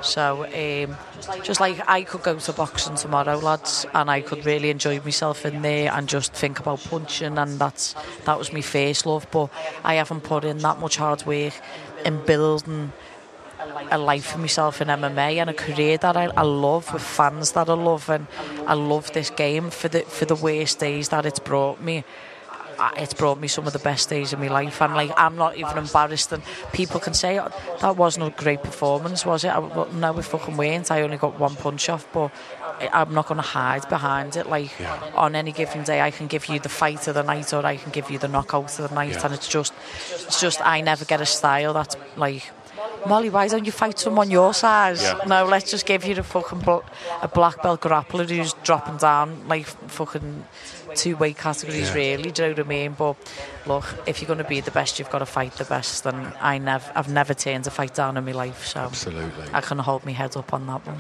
So, 0.02 0.44
um, 0.44 0.96
just 1.42 1.60
like 1.60 1.80
I 1.88 2.02
could 2.02 2.22
go 2.22 2.38
to 2.38 2.52
boxing 2.52 2.96
tomorrow, 2.96 3.38
lads, 3.38 3.86
and 3.94 4.10
I 4.10 4.20
could 4.20 4.44
really 4.44 4.70
enjoy 4.70 5.00
myself 5.00 5.46
in 5.46 5.62
there 5.62 5.92
and 5.92 6.08
just 6.08 6.32
think 6.32 6.58
about 6.58 6.80
punching, 6.82 7.38
and 7.38 7.58
that's 7.58 7.94
that 8.24 8.38
was 8.38 8.52
my 8.52 8.62
first 8.62 9.06
love. 9.06 9.26
But 9.30 9.50
I 9.84 9.94
haven't 9.94 10.22
put 10.22 10.44
in 10.44 10.58
that 10.58 10.80
much 10.80 10.96
hard 10.96 11.24
work 11.24 11.54
in 12.04 12.24
building 12.24 12.92
a 13.90 13.98
life 13.98 14.26
for 14.26 14.38
myself 14.38 14.80
in 14.80 14.88
MMA 14.88 15.36
and 15.36 15.50
a 15.50 15.54
career 15.54 15.98
that 15.98 16.16
I, 16.16 16.26
I 16.36 16.42
love 16.42 16.92
with 16.92 17.02
fans 17.02 17.52
that 17.52 17.68
I 17.68 17.74
love, 17.74 18.08
and 18.08 18.26
I 18.66 18.74
love 18.74 19.12
this 19.12 19.30
game 19.30 19.70
for 19.70 19.88
the 19.88 20.00
for 20.00 20.24
the 20.24 20.36
worst 20.36 20.78
days 20.78 21.08
that 21.10 21.26
it's 21.26 21.38
brought 21.40 21.80
me 21.80 22.04
it's 22.96 23.14
brought 23.14 23.38
me 23.38 23.48
some 23.48 23.66
of 23.66 23.72
the 23.72 23.78
best 23.78 24.08
days 24.08 24.32
of 24.32 24.40
my 24.40 24.48
life 24.48 24.80
and 24.82 24.94
like 24.94 25.12
I'm 25.16 25.36
not 25.36 25.56
even 25.56 25.78
embarrassed 25.78 26.32
and 26.32 26.42
people 26.72 27.00
can 27.00 27.14
say 27.14 27.38
oh, 27.38 27.50
that 27.80 27.96
wasn't 27.96 28.26
a 28.26 28.42
great 28.42 28.62
performance 28.62 29.24
was 29.24 29.44
it 29.44 29.48
I, 29.48 29.58
well, 29.58 29.88
no 29.92 30.12
we 30.12 30.22
fucking 30.22 30.56
weren't 30.56 30.90
I 30.90 31.02
only 31.02 31.16
got 31.16 31.38
one 31.38 31.54
punch 31.54 31.88
off 31.88 32.06
but 32.12 32.32
I'm 32.92 33.14
not 33.14 33.26
going 33.26 33.36
to 33.36 33.46
hide 33.46 33.88
behind 33.88 34.36
it 34.36 34.48
like 34.48 34.78
yeah. 34.80 35.10
on 35.14 35.34
any 35.36 35.52
given 35.52 35.84
day 35.84 36.00
I 36.00 36.10
can 36.10 36.26
give 36.26 36.46
you 36.46 36.58
the 36.58 36.68
fight 36.68 37.06
of 37.08 37.14
the 37.14 37.22
night 37.22 37.52
or 37.52 37.64
I 37.64 37.76
can 37.76 37.92
give 37.92 38.10
you 38.10 38.18
the 38.18 38.28
knockout 38.28 38.78
of 38.78 38.88
the 38.88 38.94
night 38.94 39.12
yeah. 39.12 39.24
and 39.26 39.34
it's 39.34 39.48
just 39.48 39.72
it's 40.10 40.40
just 40.40 40.60
I 40.64 40.80
never 40.80 41.04
get 41.04 41.20
a 41.20 41.26
style 41.26 41.74
that's 41.74 41.96
like 42.16 42.50
Molly, 43.06 43.30
why 43.30 43.48
don't 43.48 43.64
you 43.64 43.72
fight 43.72 43.98
someone 43.98 44.30
your 44.30 44.54
size? 44.54 45.02
Yeah. 45.02 45.18
No, 45.26 45.44
let's 45.44 45.70
just 45.70 45.86
give 45.86 46.04
you 46.04 46.14
the 46.14 46.22
fucking 46.22 46.60
bl- 46.60 46.78
a 47.20 47.28
black 47.28 47.62
belt 47.62 47.80
grappler 47.80 48.28
who's 48.28 48.52
dropping 48.64 48.96
down 48.98 49.48
like 49.48 49.66
fucking 49.66 50.44
two 50.94 51.16
weight 51.16 51.38
categories, 51.38 51.88
yeah. 51.88 51.94
really. 51.94 52.30
Do 52.30 52.42
you 52.42 52.48
know 52.48 52.54
what 52.54 52.66
I 52.66 52.68
mean? 52.68 52.92
But 52.92 53.16
look, 53.66 53.84
if 54.06 54.20
you're 54.20 54.26
going 54.26 54.38
to 54.38 54.44
be 54.44 54.60
the 54.60 54.70
best, 54.70 54.98
you've 54.98 55.10
got 55.10 55.20
to 55.20 55.26
fight 55.26 55.52
the 55.52 55.64
best. 55.64 56.06
And 56.06 56.32
I 56.40 56.58
never, 56.58 56.90
I've 56.94 57.08
never 57.08 57.34
turned 57.34 57.66
a 57.66 57.70
fight 57.70 57.94
down 57.94 58.16
in 58.16 58.24
my 58.24 58.32
life, 58.32 58.66
so 58.66 58.80
absolutely, 58.80 59.44
I 59.52 59.60
can 59.60 59.78
hold 59.78 60.04
my 60.04 60.12
head 60.12 60.36
up 60.36 60.52
on 60.52 60.66
that 60.66 60.86
one. 60.86 60.98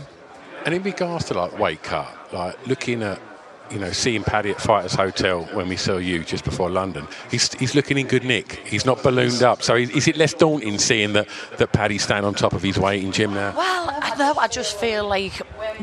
And 0.64 0.74
in 0.74 0.82
regards 0.82 1.26
to 1.26 1.34
like 1.34 1.58
weight 1.58 1.82
cut, 1.82 2.32
like 2.32 2.66
looking 2.66 3.02
at 3.02 3.20
you 3.72 3.78
know, 3.78 3.90
seeing 3.90 4.22
Paddy 4.22 4.50
at 4.50 4.60
Fighters 4.60 4.94
Hotel 4.94 5.44
when 5.54 5.68
we 5.68 5.76
saw 5.76 5.96
you 5.96 6.24
just 6.24 6.44
before 6.44 6.70
London, 6.70 7.06
he's, 7.30 7.52
he's 7.54 7.74
looking 7.74 7.98
in 7.98 8.06
good 8.06 8.24
nick. 8.24 8.60
He's 8.66 8.84
not 8.84 9.02
ballooned 9.02 9.42
up. 9.42 9.62
So 9.62 9.74
is 9.74 10.06
it 10.08 10.16
less 10.16 10.34
daunting 10.34 10.78
seeing 10.78 11.14
that, 11.14 11.28
that 11.58 11.72
Paddy's 11.72 12.04
staying 12.04 12.24
on 12.24 12.34
top 12.34 12.52
of 12.52 12.62
his 12.62 12.78
weight 12.78 13.02
in 13.02 13.12
gym 13.12 13.34
now? 13.34 13.54
Well, 13.56 13.90
I 13.90 14.14
know. 14.16 14.34
I 14.38 14.48
just 14.48 14.78
feel 14.78 15.06
like 15.08 15.34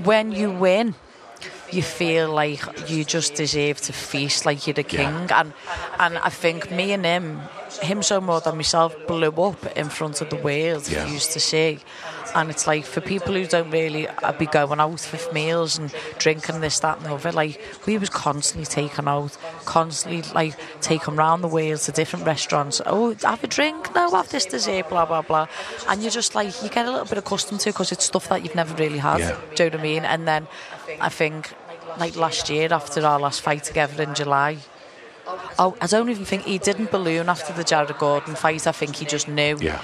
when 0.03 0.31
you 0.31 0.51
win, 0.51 0.96
you 1.72 1.81
feel 1.81 2.31
like 2.31 2.62
you 2.89 3.03
just 3.03 3.36
deserve 3.36 3.79
to 3.81 3.93
feast 3.93 4.46
like 4.46 4.65
you're 4.67 4.74
the 4.74 4.84
king. 4.84 5.01
Yeah. 5.01 5.41
And 5.41 5.53
and 6.00 6.17
I 6.17 6.29
think 6.29 6.72
me 6.72 6.91
and 6.91 7.05
him, 7.05 7.41
him 7.81 8.03
so 8.03 8.19
more 8.22 8.41
than 8.41 8.55
myself, 8.55 8.96
blew 9.08 9.29
up 9.29 9.65
in 9.77 9.89
front 9.89 10.22
of 10.22 10.29
the 10.29 10.36
world. 10.36 10.89
Yeah. 10.89 11.08
used 11.08 11.31
to 11.34 11.39
say. 11.39 11.79
And 12.36 12.50
it's 12.50 12.67
like 12.67 12.86
for 12.86 13.01
people 13.01 13.33
who 13.33 13.45
don't 13.45 13.71
really 13.71 14.07
uh, 14.07 14.31
be 14.33 14.45
going 14.45 14.79
out 14.79 15.00
for 15.00 15.33
meals 15.33 15.77
and 15.77 15.93
drinking 16.17 16.62
this, 16.62 16.79
that, 16.79 16.98
and 16.98 17.05
the 17.05 17.13
other, 17.13 17.31
like 17.31 17.62
we 17.86 17.98
was 17.98 18.09
constantly 18.09 18.65
taken 18.65 19.07
out, 19.07 19.38
constantly 19.65 20.21
like 20.33 20.55
taken 20.81 21.15
round 21.15 21.43
the 21.43 21.48
world 21.48 21.79
to 21.81 21.91
different 21.91 22.25
restaurants. 22.25 22.81
Oh, 22.86 23.15
have 23.24 23.43
a 23.43 23.48
drink? 23.48 23.93
No, 23.95 24.12
have 24.12 24.29
this 24.29 24.45
dessert, 24.45 24.89
blah, 24.89 25.05
blah, 25.05 25.21
blah. 25.21 25.48
And 25.88 26.01
you're 26.01 26.12
just 26.12 26.36
like, 26.36 26.62
you 26.62 26.69
get 26.69 26.86
a 26.86 26.91
little 26.91 27.05
bit 27.05 27.17
accustomed 27.17 27.62
to 27.62 27.69
because 27.69 27.91
it's 27.91 28.05
stuff 28.05 28.29
that 28.29 28.43
you've 28.43 28.55
never 28.55 28.75
really 28.75 29.00
had. 29.00 29.19
Yeah. 29.19 29.38
Do 29.55 29.63
you 29.63 29.69
know 29.69 29.77
what 29.77 29.79
I 29.79 29.83
mean? 29.83 30.05
And 30.05 30.27
then 30.27 30.48
I 31.01 31.09
think 31.09 31.51
like 31.98 32.15
last 32.15 32.50
year 32.50 32.71
after 32.71 33.05
our 33.05 33.19
last 33.19 33.41
fight 33.41 33.63
together 33.63 34.03
in 34.03 34.13
July. 34.13 34.57
Oh, 35.59 35.75
I 35.81 35.88
don't 35.88 36.09
even 36.09 36.25
think 36.25 36.43
he 36.43 36.57
didn't 36.57 36.89
balloon 36.91 37.29
after 37.29 37.53
the 37.53 37.63
Jared 37.63 37.95
Gordon 37.98 38.36
fight. 38.36 38.65
I 38.65 38.71
think 38.71 38.95
he 38.95 39.05
just 39.05 39.27
knew. 39.27 39.57
Yeah 39.59 39.81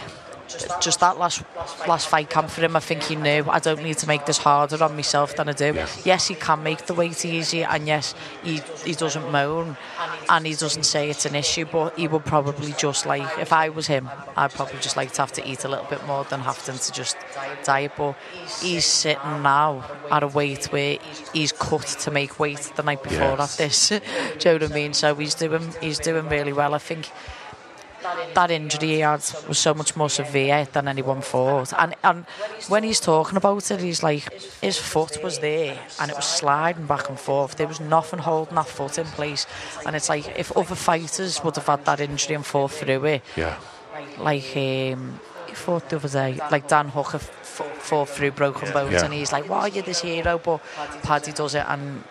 just 0.82 1.00
that 1.00 1.18
last 1.18 1.44
last 1.88 2.08
fight 2.08 2.30
camp 2.30 2.50
for 2.50 2.62
him, 2.62 2.76
I 2.76 2.80
think 2.80 3.04
he 3.04 3.16
knew 3.16 3.46
I 3.50 3.60
don't 3.60 3.84
need 3.84 3.98
to 4.00 4.08
make 4.08 4.26
this 4.26 4.38
harder 4.38 4.84
on 4.84 4.96
myself 4.96 5.36
than 5.36 5.50
I 5.50 5.54
do. 5.54 5.74
Yeah. 5.74 5.88
Yes, 6.04 6.28
he 6.28 6.36
can 6.36 6.64
make 6.64 6.86
the 6.86 6.94
weight 6.94 7.26
easy, 7.26 7.64
and 7.64 7.88
yes, 7.88 8.14
he 8.44 8.62
he 8.86 8.94
doesn't 8.94 9.32
moan, 9.32 9.78
and 10.30 10.46
he 10.46 10.54
doesn't 10.56 10.84
say 10.84 11.10
it's 11.10 11.26
an 11.26 11.36
issue. 11.36 11.66
But 11.66 11.98
he 11.98 12.08
would 12.08 12.26
probably 12.26 12.74
just 12.74 13.06
like 13.06 13.40
if 13.40 13.52
I 13.54 13.70
was 13.70 13.88
him, 13.88 14.10
I'd 14.36 14.52
probably 14.52 14.80
just 14.80 14.98
like 14.98 15.12
to 15.14 15.22
have 15.22 15.32
to 15.34 15.48
eat 15.48 15.64
a 15.64 15.68
little 15.68 15.86
bit 15.86 16.06
more 16.06 16.24
than 16.26 16.42
having 16.42 16.78
to 16.78 16.92
just 16.92 17.18
diet. 17.64 17.94
But 17.98 18.16
he's 18.62 18.86
sitting 18.86 19.42
now 19.42 19.84
at 20.12 20.24
a 20.24 20.28
weight 20.28 20.66
where 20.66 20.98
he's 21.34 21.52
cut 21.52 21.86
to 22.02 22.12
make 22.12 22.40
weight 22.40 22.72
the 22.76 22.84
night 22.84 23.04
before 23.04 23.36
yes. 23.38 23.54
at 23.54 23.58
this. 23.58 23.90
do 23.90 23.96
you 24.50 24.60
know 24.60 24.66
what 24.66 24.72
I 24.72 24.76
mean? 24.76 24.94
So 24.94 25.16
he's 25.16 25.36
doing 25.36 25.74
he's 25.82 26.00
doing 26.00 26.28
really 26.30 26.54
well. 26.54 26.74
I 26.74 26.80
think 26.80 27.10
that 28.34 28.52
injury 28.52 28.88
he 28.88 29.00
had 29.00 29.24
was 29.48 29.60
so 29.60 29.74
much 29.74 29.96
more 29.96 30.10
severe 30.10 30.68
than 30.72 30.88
anyone 30.88 31.22
thought. 31.22 31.74
And 31.78 31.96
and 32.04 32.26
when 32.68 32.84
he's 32.84 33.00
talking 33.00 33.38
about 33.38 33.70
it, 33.72 33.80
he's 33.80 34.04
like, 34.04 34.32
his 34.62 34.78
foot 34.78 35.24
was 35.24 35.40
there 35.40 35.78
and 36.00 36.12
it 36.12 36.16
was 36.16 36.26
sliding 36.26 36.86
back 36.86 37.10
and 37.10 37.20
forth. 37.20 37.56
There 37.56 37.68
was 37.68 37.80
nothing 37.80 38.20
holding 38.20 38.56
that 38.56 38.68
foot 38.68 38.98
in 38.98 39.06
place. 39.06 39.48
And 39.86 39.96
it's 39.96 40.10
like 40.10 40.28
if 40.38 40.56
other 40.56 40.76
fighters 40.76 41.44
would 41.44 41.56
have 41.56 41.68
had 41.68 41.86
that 41.86 42.00
injury 42.00 42.36
and 42.36 42.46
fought 42.46 42.72
through 42.72 43.06
it, 43.06 43.22
yeah, 43.36 43.58
like 44.20 44.56
um, 44.56 45.20
he 45.48 45.54
fought 45.56 45.90
the 45.90 45.98
other 45.98 46.10
day, 46.10 46.40
like 46.52 46.68
Dan 46.68 46.90
Hooker 46.90 47.20
fought 47.20 48.10
through 48.10 48.32
broken 48.32 48.72
bones, 48.72 48.94
yeah. 48.94 49.06
and 49.06 49.14
he's 49.14 49.32
like, 49.32 49.50
"Why 49.50 49.62
are 49.62 49.68
you 49.70 49.82
this 49.82 50.02
hero?" 50.02 50.38
But 50.38 50.62
Paddy 51.04 51.32
does 51.32 51.56
it, 51.56 51.66
and 51.68 52.04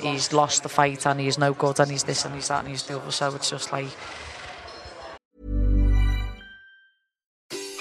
he's 0.00 0.32
lost 0.32 0.62
the 0.62 0.68
fight, 0.68 1.06
and 1.06 1.20
he's 1.20 1.38
no 1.38 1.52
good, 1.52 1.80
and 1.80 1.90
he's 1.90 2.04
this, 2.04 2.24
and 2.24 2.34
he's 2.34 2.48
that, 2.48 2.60
and 2.60 2.68
he's 2.68 2.84
the 2.84 2.98
other. 2.98 3.10
So 3.10 3.34
it's 3.34 3.50
just 3.50 3.72
like 3.72 3.88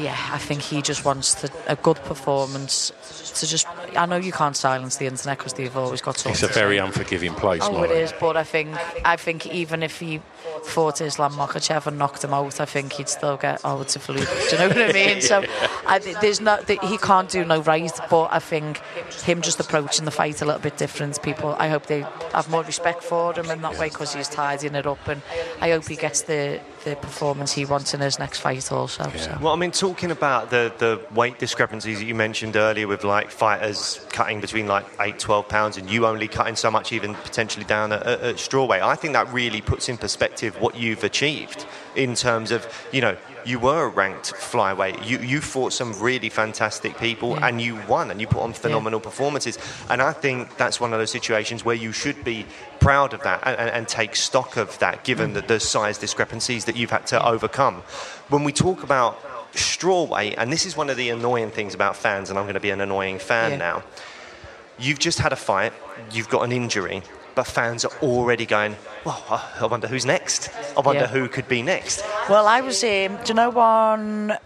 Yeah, 0.00 0.16
I 0.32 0.38
think 0.38 0.62
he 0.62 0.82
just 0.82 1.04
wants 1.04 1.44
a 1.66 1.76
good 1.76 1.96
performance 2.04 2.90
to 3.40 3.46
just. 3.46 3.66
I 3.96 4.06
know 4.06 4.16
you 4.16 4.32
can't 4.32 4.56
silence 4.56 4.96
the 4.96 5.06
internet 5.06 5.38
because 5.38 5.52
they've 5.52 5.76
always 5.76 6.00
got 6.00 6.18
something. 6.18 6.32
It's 6.32 6.42
a 6.42 6.48
very 6.58 6.78
unforgiving 6.78 7.34
place, 7.34 7.62
Oh, 7.64 7.82
it 7.82 7.90
is, 7.90 8.12
but 8.18 8.36
I 8.36 8.44
think 8.44 8.76
I 9.04 9.16
think 9.16 9.46
even 9.46 9.82
if 9.82 10.00
he 10.00 10.20
fought 10.64 11.00
Islam 11.00 11.32
Makhachev 11.34 11.86
and 11.86 11.98
knocked 11.98 12.24
him 12.24 12.32
out, 12.34 12.60
I 12.60 12.64
think 12.64 12.94
he'd 12.94 13.08
still 13.08 13.36
get 13.36 13.60
oh 13.64 13.80
it's 13.82 13.94
a 13.96 14.00
fluke. 14.00 14.28
Do 14.50 14.56
you 14.56 14.58
know 14.58 14.68
what 14.68 14.82
I 14.82 14.92
mean? 15.06 15.20
So 15.20 15.44
I, 15.86 15.98
there's 16.20 16.40
no 16.40 16.56
th- 16.60 16.80
he 16.82 16.98
can't 16.98 17.28
do 17.28 17.44
no 17.44 17.60
right, 17.62 17.92
but 18.10 18.28
I 18.32 18.38
think 18.40 18.78
him 19.24 19.42
just 19.42 19.60
approaching 19.60 20.06
the 20.06 20.10
fight 20.10 20.42
a 20.42 20.44
little 20.44 20.60
bit 20.60 20.76
different. 20.76 21.22
People, 21.22 21.54
I 21.58 21.68
hope 21.68 21.86
they 21.86 22.00
have 22.32 22.48
more 22.50 22.62
respect 22.64 23.02
for 23.04 23.32
him 23.34 23.50
in 23.50 23.62
that 23.62 23.78
way 23.78 23.90
because 23.90 24.14
he's 24.14 24.28
tidying 24.28 24.74
it 24.74 24.86
up, 24.86 25.06
and 25.06 25.22
I 25.60 25.70
hope 25.70 25.86
he 25.86 25.96
gets 25.96 26.22
the 26.22 26.60
the 26.84 26.96
performance 26.96 27.52
he 27.52 27.64
wants 27.64 27.94
in 27.94 28.00
his 28.00 28.18
next 28.18 28.40
fight 28.40 28.70
also. 28.70 29.10
So. 29.16 29.38
Well, 29.40 29.52
I 29.52 29.56
mean, 29.56 29.70
talking 29.70 30.10
about 30.10 30.50
the, 30.50 30.72
the 30.78 31.00
weight 31.14 31.38
discrepancies 31.38 31.98
that 31.98 32.04
you 32.04 32.14
mentioned 32.14 32.56
earlier 32.56 32.86
with 32.86 33.04
like 33.04 33.30
fighters 33.30 34.04
cutting 34.10 34.40
between 34.40 34.66
like 34.66 34.86
8, 35.00 35.18
12 35.18 35.48
pounds 35.48 35.76
and 35.76 35.90
you 35.90 36.06
only 36.06 36.28
cutting 36.28 36.56
so 36.56 36.70
much, 36.70 36.92
even 36.92 37.14
potentially 37.14 37.64
down 37.64 37.92
at, 37.92 38.02
at, 38.06 38.20
at 38.20 38.38
straw 38.38 38.66
weight, 38.66 38.82
I 38.82 38.94
think 38.94 39.14
that 39.14 39.32
really 39.32 39.60
puts 39.60 39.88
in 39.88 39.96
perspective 39.96 40.60
what 40.60 40.76
you've 40.76 41.04
achieved 41.04 41.66
in 41.96 42.14
terms 42.14 42.50
of, 42.50 42.66
you 42.92 43.00
know, 43.00 43.16
you 43.44 43.58
were 43.58 43.84
a 43.84 43.88
ranked 43.88 44.32
flyweight. 44.34 45.06
You, 45.06 45.18
you 45.18 45.40
fought 45.40 45.72
some 45.72 45.92
really 46.00 46.30
fantastic 46.30 46.98
people 46.98 47.30
Yeah. 47.30 47.48
and 47.48 47.60
you 47.60 47.80
won 47.86 48.10
and 48.10 48.20
you 48.20 48.26
put 48.26 48.42
on 48.42 48.52
phenomenal 48.52 49.00
performances. 49.00 49.58
And 49.90 50.00
I 50.00 50.12
think 50.12 50.56
that's 50.56 50.80
one 50.80 50.92
of 50.92 50.98
those 50.98 51.10
situations 51.10 51.64
where 51.64 51.74
you 51.74 51.92
should 51.92 52.24
be 52.24 52.46
proud 52.80 53.12
of 53.12 53.22
that 53.22 53.42
and, 53.44 53.58
and, 53.58 53.70
and 53.70 53.88
take 53.88 54.16
stock 54.16 54.56
of 54.56 54.78
that 54.78 55.04
given 55.04 55.30
mm. 55.30 55.34
the, 55.34 55.40
the 55.42 55.60
size 55.60 55.98
discrepancies 55.98 56.64
that 56.64 56.76
you've 56.76 56.90
had 56.90 57.06
to 57.08 57.26
overcome. 57.26 57.82
When 58.28 58.44
we 58.44 58.52
talk 58.52 58.82
about 58.82 59.18
straw 59.54 60.04
weight, 60.04 60.34
and 60.38 60.52
this 60.52 60.64
is 60.66 60.76
one 60.76 60.88
of 60.90 60.96
the 60.96 61.10
annoying 61.10 61.50
things 61.50 61.74
about 61.74 61.96
fans, 61.96 62.30
and 62.30 62.38
I'm 62.38 62.44
going 62.46 62.54
to 62.54 62.60
be 62.60 62.70
an 62.70 62.80
annoying 62.80 63.18
fan 63.18 63.52
Yeah. 63.52 63.56
now. 63.58 63.82
You've 64.78 64.98
just 64.98 65.20
had 65.20 65.32
a 65.32 65.36
fight, 65.36 65.72
you've 66.10 66.28
got 66.28 66.42
an 66.42 66.50
injury, 66.50 67.02
but 67.34 67.46
fans 67.46 67.84
are 67.84 67.92
already 68.02 68.46
going, 68.46 68.76
well, 69.04 69.22
I 69.60 69.66
wonder 69.66 69.86
who's 69.88 70.06
next. 70.06 70.50
I 70.76 70.80
wonder 70.80 71.02
Yeah. 71.02 71.08
who 71.08 71.28
could 71.28 71.48
be 71.48 71.62
next. 71.62 72.02
Well, 72.28 72.46
I 72.46 72.60
was, 72.60 72.82
um, 72.84 73.16
do 73.24 73.28
you 73.28 73.34
know, 73.34 73.50
on 73.58 74.36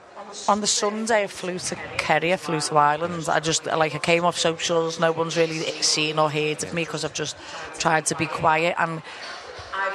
on 0.47 0.61
the 0.61 0.67
Sunday 0.67 1.23
I 1.23 1.27
flew 1.27 1.59
to 1.59 1.75
Kerry, 1.97 2.35
I 2.35 2.37
flew 2.37 2.61
to 2.61 2.77
Ireland. 2.77 3.29
I 3.31 3.41
just 3.41 3.65
like 3.65 3.95
I 3.95 3.99
came 3.99 4.25
off 4.27 4.39
socials. 4.39 5.01
No 5.01 5.11
one's 5.13 5.37
really 5.37 5.61
seen 5.81 6.19
or 6.19 6.31
heard 6.31 6.63
of 6.65 6.75
me 6.75 6.83
because 6.83 7.03
I've 7.05 7.15
just 7.15 7.37
tried 7.79 8.07
to 8.07 8.15
be 8.15 8.27
quiet 8.27 8.75
and. 8.79 9.03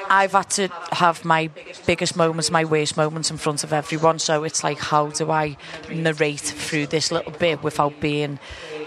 I've 0.10 0.32
had 0.32 0.50
to 0.52 0.70
have 0.92 1.26
my 1.26 1.50
biggest 1.86 2.16
moments, 2.16 2.50
my 2.52 2.64
worst 2.66 2.96
moments 2.98 3.32
in 3.32 3.38
front 3.38 3.64
of 3.64 3.74
everyone. 3.74 4.20
So 4.20 4.44
it's 4.44 4.64
like, 4.64 4.80
how 4.80 5.08
do 5.08 5.30
I 5.32 5.58
narrate 5.92 6.40
through 6.40 6.88
this 6.88 7.12
little 7.12 7.32
bit 7.32 7.64
without 7.64 8.00
being 8.00 8.40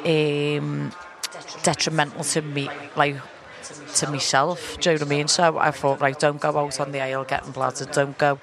um, 0.04 0.92
detrimental 1.62 2.24
to 2.24 2.42
me, 2.42 2.68
like 2.96 3.16
to 3.96 4.10
myself. 4.10 4.78
Do 4.80 4.90
you 4.90 4.96
know 4.96 5.04
what 5.04 5.12
I 5.12 5.16
mean? 5.16 5.28
So 5.28 5.58
I 5.58 5.70
thought, 5.70 6.00
right, 6.00 6.18
don't 6.18 6.40
go 6.40 6.56
out 6.58 6.80
on 6.80 6.92
the 6.92 7.00
aisle 7.00 7.24
getting 7.24 7.52
bladdered. 7.52 7.92
Don't 7.92 8.16
go 8.18 8.38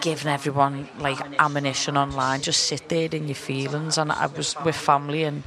giving 0.00 0.28
everyone 0.28 0.88
like 0.98 1.18
ammunition 1.38 1.96
online. 1.96 2.40
Just 2.40 2.64
sit 2.64 2.88
there 2.88 3.08
in 3.10 3.28
your 3.28 3.34
feelings. 3.34 3.98
And 3.98 4.12
I 4.12 4.26
was 4.26 4.56
with 4.64 4.76
family 4.76 5.24
and 5.24 5.42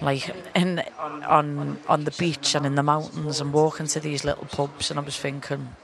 like 0.00 0.34
in 0.54 0.82
on 1.26 1.78
on 1.88 2.04
the 2.04 2.10
beach 2.12 2.54
and 2.54 2.66
in 2.66 2.74
the 2.74 2.82
mountains 2.82 3.40
and 3.40 3.52
walking 3.52 3.86
to 3.88 4.00
these 4.00 4.24
little 4.24 4.46
pubs. 4.46 4.90
And 4.90 4.98
I 4.98 5.02
was 5.02 5.18
thinking. 5.18 5.76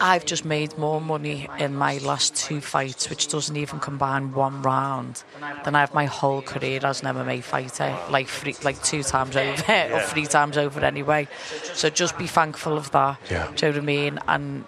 I've 0.00 0.24
just 0.26 0.44
made 0.44 0.76
more 0.78 1.00
money 1.00 1.48
in 1.58 1.74
my 1.76 1.98
last 1.98 2.36
two 2.36 2.60
fights, 2.60 3.08
which 3.08 3.28
doesn't 3.28 3.56
even 3.56 3.80
combine 3.80 4.32
one 4.32 4.62
round, 4.62 5.24
than 5.64 5.74
I 5.74 5.80
have 5.80 5.94
my 5.94 6.06
whole 6.06 6.42
career 6.42 6.80
as 6.84 7.02
an 7.02 7.14
MMA 7.14 7.42
fighter, 7.42 7.96
like 8.10 8.28
three, 8.28 8.54
like 8.62 8.82
two 8.82 9.02
times 9.02 9.36
over 9.36 9.72
or 9.92 10.00
three 10.00 10.26
times 10.26 10.56
over 10.58 10.80
anyway. 10.80 11.28
So 11.74 11.90
just 11.90 12.18
be 12.18 12.26
thankful 12.26 12.76
of 12.76 12.90
that. 12.92 13.18
Yeah. 13.30 13.50
Do 13.54 13.66
you 13.66 13.72
know 13.72 13.78
what 13.78 13.82
I 13.82 13.86
mean? 13.86 14.18
And 14.28 14.64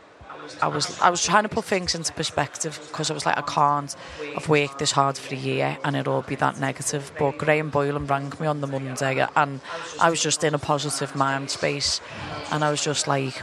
I 0.61 0.69
was 0.69 0.99
I 1.01 1.11
was 1.11 1.25
trying 1.25 1.45
to 1.45 1.49
put 1.49 1.65
things 1.65 1.95
into 1.95 2.13
perspective 2.13 2.79
because 2.89 3.11
I 3.11 3.15
was 3.15 3.27
like 3.27 3.37
I 3.39 3.43
can't. 3.43 3.95
I've 4.37 4.49
worked 4.49 4.79
this 4.79 4.93
hard 4.93 5.17
for 5.17 5.35
a 5.35 5.39
year 5.39 5.79
and 5.85 5.97
it'll 5.97 6.23
be 6.23 6.35
that 6.37 6.61
negative. 6.61 7.13
But 7.19 7.39
Graham 7.39 7.71
Boylan 7.71 8.07
rang 8.07 8.33
me 8.39 8.47
on 8.47 8.61
the 8.61 8.67
Monday 8.67 9.27
and 9.37 9.61
I 10.01 10.11
was 10.11 10.23
just 10.23 10.45
in 10.45 10.55
a 10.55 10.59
positive 10.59 11.15
mind 11.17 11.51
space, 11.51 12.01
and 12.51 12.65
I 12.65 12.71
was 12.71 12.83
just 12.83 13.07
like. 13.07 13.41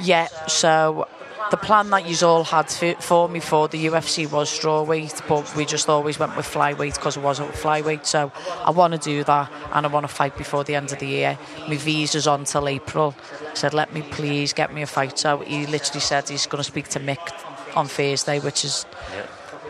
Yeah, 0.00 0.28
so 0.48 1.06
the 1.50 1.56
plan 1.58 1.90
that 1.90 2.08
you 2.08 2.26
all 2.26 2.44
had 2.44 2.70
for, 2.70 3.28
me 3.28 3.38
for 3.38 3.68
the 3.68 3.86
UFC 3.86 4.30
was 4.30 4.50
strawweight, 4.50 5.28
but 5.28 5.54
we 5.54 5.66
just 5.66 5.88
always 5.88 6.18
went 6.18 6.34
with 6.34 6.46
flyweight 6.46 6.94
because 6.94 7.16
it 7.18 7.22
wasn't 7.22 7.50
flyweight. 7.50 8.06
So 8.06 8.32
I 8.64 8.70
want 8.70 8.94
to 8.94 8.98
do 8.98 9.22
that 9.24 9.52
and 9.72 9.84
I 9.84 9.88
want 9.90 10.04
to 10.04 10.14
fight 10.14 10.36
before 10.38 10.64
the 10.64 10.74
end 10.74 10.92
of 10.92 10.98
the 10.98 11.06
year. 11.06 11.38
My 11.68 11.76
visa's 11.76 12.26
on 12.26 12.44
till 12.44 12.68
April. 12.68 13.14
I 13.50 13.54
said, 13.54 13.74
let 13.74 13.92
me 13.92 14.00
please 14.00 14.54
get 14.54 14.72
me 14.72 14.80
a 14.80 14.86
fight. 14.86 15.18
So 15.18 15.40
he 15.40 15.66
literally 15.66 16.00
said 16.00 16.28
he's 16.28 16.46
going 16.46 16.62
to 16.62 16.64
speak 16.64 16.88
to 16.88 17.00
Mick 17.00 17.32
on 17.76 17.86
Thursday, 17.86 18.40
which 18.40 18.64
is 18.64 18.86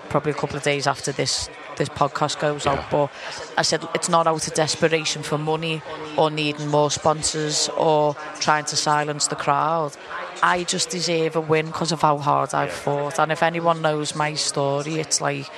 probably 0.09 0.30
a 0.30 0.35
couple 0.35 0.56
of 0.56 0.62
days 0.62 0.87
after 0.87 1.11
this 1.11 1.49
this 1.76 1.88
podcast 1.88 2.41
goes 2.41 2.67
out. 2.67 2.91
But 2.91 3.11
I 3.57 3.62
said 3.62 3.87
it's 3.95 4.09
not 4.09 4.26
out 4.26 4.47
of 4.47 4.55
desperation 4.55 5.23
for 5.23 5.39
money 5.39 5.82
or 6.17 6.30
needing 6.30 6.69
more 6.69 6.91
sponsors 6.91 7.69
or 7.76 8.15
trying 8.41 8.65
to 8.67 8.76
silence 8.76 9.26
the 9.28 9.37
crowd. 9.37 9.97
I 10.43 10.65
just 10.65 10.91
deserve 10.91 11.37
a 11.37 11.41
win 11.41 11.67
because 11.67 11.93
of 11.93 12.02
how 12.02 12.19
hard 12.19 12.52
I've 12.52 12.73
fought. 12.73 13.19
And 13.19 13.30
if 13.30 13.43
anyone 13.43 13.80
knows 13.80 14.15
my 14.15 14.35
story, 14.35 14.97
it's 14.97 15.21
like 15.21 15.49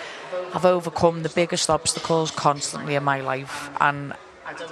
I've 0.55 0.64
overcome 0.64 1.22
the 1.22 1.31
biggest 1.31 1.70
obstacles 1.70 2.31
constantly 2.31 2.94
in 2.94 3.03
my 3.03 3.20
life, 3.20 3.70
and 3.81 4.14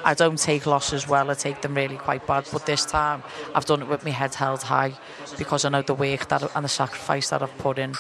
I 0.04 0.14
don't 0.14 0.38
take 0.38 0.66
losses 0.66 1.08
well. 1.08 1.30
I 1.30 1.34
take 1.34 1.62
them 1.62 1.74
really 1.74 1.96
quite 1.96 2.26
bad. 2.26 2.46
But 2.52 2.66
this 2.66 2.84
time, 2.84 3.22
I've 3.54 3.64
done 3.64 3.82
it 3.82 3.88
with 3.88 4.04
my 4.04 4.10
head 4.10 4.34
held 4.34 4.62
high 4.62 4.92
because 5.38 5.64
I 5.64 5.70
know 5.70 5.82
the 5.82 5.94
work 5.94 6.28
that 6.28 6.42
and 6.54 6.64
the 6.64 6.68
sacrifice 6.68 7.30
that 7.30 7.42
I've 7.42 7.56
put 7.58 7.78
in. 7.78 7.94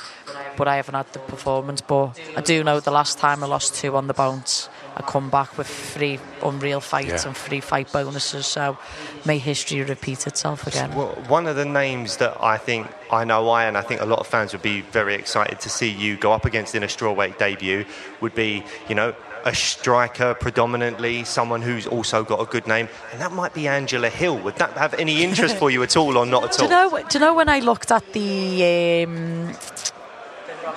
But 0.56 0.68
I 0.68 0.76
haven't 0.76 0.94
had 0.94 1.12
the 1.12 1.18
performance. 1.20 1.80
But 1.80 2.18
I 2.36 2.40
do 2.40 2.62
know 2.64 2.80
the 2.80 2.90
last 2.90 3.18
time 3.18 3.42
I 3.42 3.46
lost 3.46 3.74
two 3.74 3.96
on 3.96 4.06
the 4.06 4.14
bounce, 4.14 4.68
I 4.96 5.02
come 5.02 5.30
back 5.30 5.56
with 5.56 5.66
three 5.66 6.18
unreal 6.42 6.80
fights 6.80 7.08
Yeah. 7.24 7.26
and 7.28 7.36
three 7.36 7.60
fight 7.60 7.90
bonuses. 7.92 8.46
So 8.46 8.76
may 9.24 9.38
history 9.38 9.82
repeat 9.82 10.26
itself 10.26 10.66
again. 10.66 10.94
Well, 10.94 11.14
one 11.28 11.46
of 11.46 11.56
the 11.56 11.64
names 11.64 12.18
that 12.18 12.36
I 12.42 12.58
think 12.58 12.86
I 13.10 13.24
know 13.24 13.48
I 13.48 13.64
and 13.64 13.76
I 13.78 13.82
think 13.82 14.00
a 14.00 14.06
lot 14.06 14.18
of 14.18 14.26
fans 14.26 14.52
would 14.52 14.62
be 14.62 14.82
very 14.82 15.14
excited 15.14 15.60
to 15.60 15.68
see 15.70 15.88
you 15.88 16.16
go 16.16 16.32
up 16.32 16.44
against 16.44 16.74
in 16.74 16.82
a 16.82 16.86
strawweight 16.86 17.38
debut 17.38 17.84
would 18.20 18.34
be, 18.34 18.62
you 18.88 18.94
know, 18.94 19.14
a 19.44 19.52
striker 19.54 20.34
predominantly, 20.34 21.24
someone 21.24 21.62
who's 21.62 21.84
also 21.86 22.22
got 22.22 22.40
a 22.40 22.44
good 22.44 22.66
name, 22.68 22.88
and 23.10 23.20
that 23.20 23.32
might 23.32 23.52
be 23.52 23.66
Angela 23.66 24.08
Hill. 24.08 24.38
Would 24.38 24.54
that 24.56 24.70
have 24.78 24.94
any 24.94 25.24
interest 25.24 25.56
for 25.56 25.68
you 25.68 25.82
at 25.82 25.96
all, 25.96 26.16
or 26.16 26.24
not 26.24 26.44
at 26.44 26.52
Do 26.52 26.62
all? 26.62 26.68
you 26.70 26.70
know? 27.00 27.08
Do 27.08 27.18
you 27.18 27.24
know 27.24 27.34
when 27.34 27.48
I 27.48 27.58
looked 27.58 27.90
at 27.90 28.12
the 28.12 29.04
um, 29.04 29.52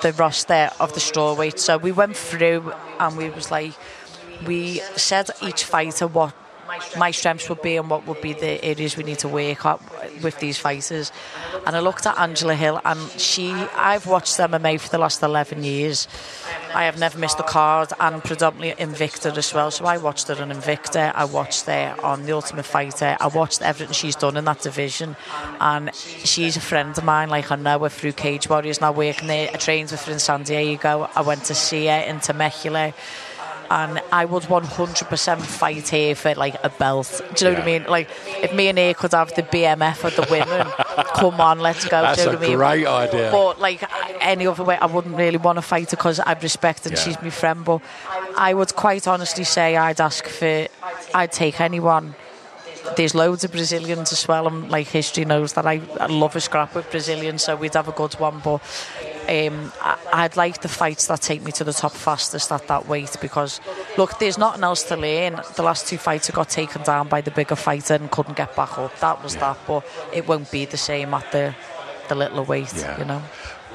the 0.02 0.12
roster 0.12 0.70
of 0.80 0.92
the 0.94 1.00
strawweight? 1.00 1.58
So 1.58 1.78
we 1.78 1.92
went 1.92 2.16
through 2.16 2.72
and 2.98 3.16
we 3.16 3.30
was 3.30 3.50
like, 3.50 3.72
we 4.46 4.80
said 4.96 5.30
each 5.42 5.64
fighter 5.64 6.06
what 6.06 6.34
my 6.96 7.10
strengths 7.10 7.48
would 7.48 7.62
be 7.62 7.76
and 7.76 7.90
what 7.90 8.06
would 8.06 8.20
be 8.20 8.32
the 8.32 8.62
areas 8.64 8.96
we 8.96 9.04
need 9.04 9.18
to 9.20 9.28
work 9.28 9.64
at 9.64 9.80
with 10.22 10.38
these 10.40 10.58
fighters. 10.58 11.12
And 11.66 11.76
I 11.76 11.80
looked 11.80 12.06
at 12.06 12.18
Angela 12.18 12.54
Hill, 12.54 12.80
and 12.84 12.98
she, 13.20 13.50
I've 13.52 14.06
watched 14.06 14.36
MMA 14.36 14.80
for 14.80 14.88
the 14.88 14.98
last 14.98 15.22
11 15.22 15.64
years. 15.64 16.08
I 16.74 16.84
have 16.84 16.98
never 16.98 17.18
missed 17.18 17.40
a 17.40 17.42
card, 17.42 17.92
and 17.98 18.22
predominantly 18.22 18.84
Invicta 18.84 19.36
as 19.36 19.52
well. 19.52 19.70
So 19.70 19.84
I 19.84 19.98
watched 19.98 20.28
her 20.28 20.40
on 20.40 20.50
Invicta, 20.50 21.12
I 21.14 21.24
watched 21.24 21.66
her 21.66 21.96
on 22.02 22.24
The 22.24 22.32
Ultimate 22.32 22.66
Fighter, 22.66 23.16
I 23.20 23.26
watched 23.28 23.62
everything 23.62 23.94
she's 23.94 24.16
done 24.16 24.36
in 24.36 24.44
that 24.44 24.60
division. 24.60 25.16
And 25.60 25.94
she's 25.94 26.56
a 26.56 26.60
friend 26.60 26.96
of 26.96 27.04
mine, 27.04 27.28
like 27.30 27.50
I 27.50 27.56
know 27.56 27.78
her 27.80 27.88
through 27.88 28.12
Cage 28.12 28.48
Warriors, 28.48 28.80
now 28.80 28.92
working 28.92 29.28
there. 29.28 29.50
I 29.52 29.56
trained 29.56 29.90
with 29.90 30.04
her 30.04 30.12
in 30.12 30.18
San 30.18 30.42
Diego, 30.42 31.10
I 31.14 31.22
went 31.22 31.44
to 31.44 31.54
see 31.54 31.86
her 31.86 32.00
in 32.00 32.20
Temecula 32.20 32.94
and 33.70 34.00
I 34.12 34.24
would 34.24 34.44
100% 34.44 35.42
fight 35.42 35.88
here 35.88 36.14
for 36.14 36.34
like 36.34 36.56
a 36.62 36.68
belt. 36.68 37.20
Do 37.34 37.44
you 37.44 37.50
know 37.50 37.58
what 37.58 37.62
I 37.62 37.66
mean? 37.66 37.84
Like 37.84 38.08
if 38.42 38.54
me 38.54 38.68
and 38.68 38.78
her 38.78 38.94
could 38.94 39.12
have 39.12 39.34
the 39.34 39.42
BMF 39.42 40.04
of 40.04 40.16
the 40.16 40.26
women, 40.30 40.66
come 41.14 41.40
on, 41.40 41.60
let's 41.60 41.84
go. 41.86 42.02
That's 42.02 42.18
do 42.18 42.22
you 42.24 42.26
know 42.30 42.32
a 42.32 42.36
what 42.38 42.44
I 42.44 42.48
mean? 42.48 42.56
great 42.58 42.86
idea. 42.86 43.30
But 43.32 43.60
like 43.60 43.82
any 44.20 44.46
other 44.46 44.64
way, 44.64 44.76
I 44.78 44.86
wouldn't 44.86 45.16
really 45.16 45.38
want 45.38 45.56
to 45.56 45.62
fight 45.62 45.90
her 45.90 45.96
because 45.96 46.20
I 46.20 46.32
respect 46.34 46.86
and 46.86 46.94
Yeah. 46.96 47.02
she's 47.02 47.20
my 47.22 47.30
friend. 47.30 47.64
But 47.64 47.80
I 48.36 48.54
would 48.54 48.74
quite 48.74 49.06
honestly 49.08 49.44
say 49.44 49.76
I'd 49.76 50.00
ask 50.00 50.26
for, 50.26 50.66
I'd 51.14 51.32
take 51.32 51.60
anyone. 51.60 52.14
There's 52.96 53.16
loads 53.16 53.42
of 53.42 53.50
Brazilians 53.50 54.12
as 54.12 54.28
well, 54.28 54.46
and 54.46 54.70
like 54.70 54.86
history 54.86 55.24
knows 55.24 55.54
that 55.54 55.66
I, 55.66 55.80
I 55.98 56.06
love 56.06 56.36
a 56.36 56.40
scrap 56.40 56.72
with 56.76 56.88
Brazilians, 56.88 57.42
so 57.42 57.56
we'd 57.56 57.74
have 57.74 57.88
a 57.88 57.92
good 57.92 58.14
one. 58.14 58.38
But 58.38 58.60
um, 59.28 59.72
I, 59.80 59.98
I'd 60.12 60.36
like 60.36 60.62
the 60.62 60.68
fights 60.68 61.06
that 61.08 61.20
take 61.20 61.42
me 61.42 61.52
to 61.52 61.64
the 61.64 61.72
top 61.72 61.92
fastest 61.92 62.50
at 62.52 62.66
that 62.68 62.86
weight 62.86 63.16
because, 63.20 63.60
look, 63.98 64.18
there's 64.18 64.38
nothing 64.38 64.64
else 64.64 64.82
to 64.84 64.96
learn. 64.96 65.40
The 65.56 65.62
last 65.62 65.88
two 65.88 65.98
fights 65.98 66.30
I 66.30 66.32
got 66.34 66.48
taken 66.48 66.82
down 66.82 67.08
by 67.08 67.20
the 67.20 67.30
bigger 67.30 67.56
fighter 67.56 67.94
and 67.94 68.10
couldn't 68.10 68.36
get 68.36 68.54
back 68.56 68.78
up. 68.78 68.98
That 69.00 69.22
was 69.22 69.36
that, 69.36 69.58
but 69.66 69.84
it 70.12 70.26
won't 70.28 70.50
be 70.50 70.64
the 70.64 70.76
same 70.76 71.12
at 71.14 71.30
the 71.32 71.54
the 72.08 72.14
littler 72.14 72.42
weight, 72.44 72.72
Yeah. 72.76 72.98
you 72.98 73.04
know. 73.04 73.22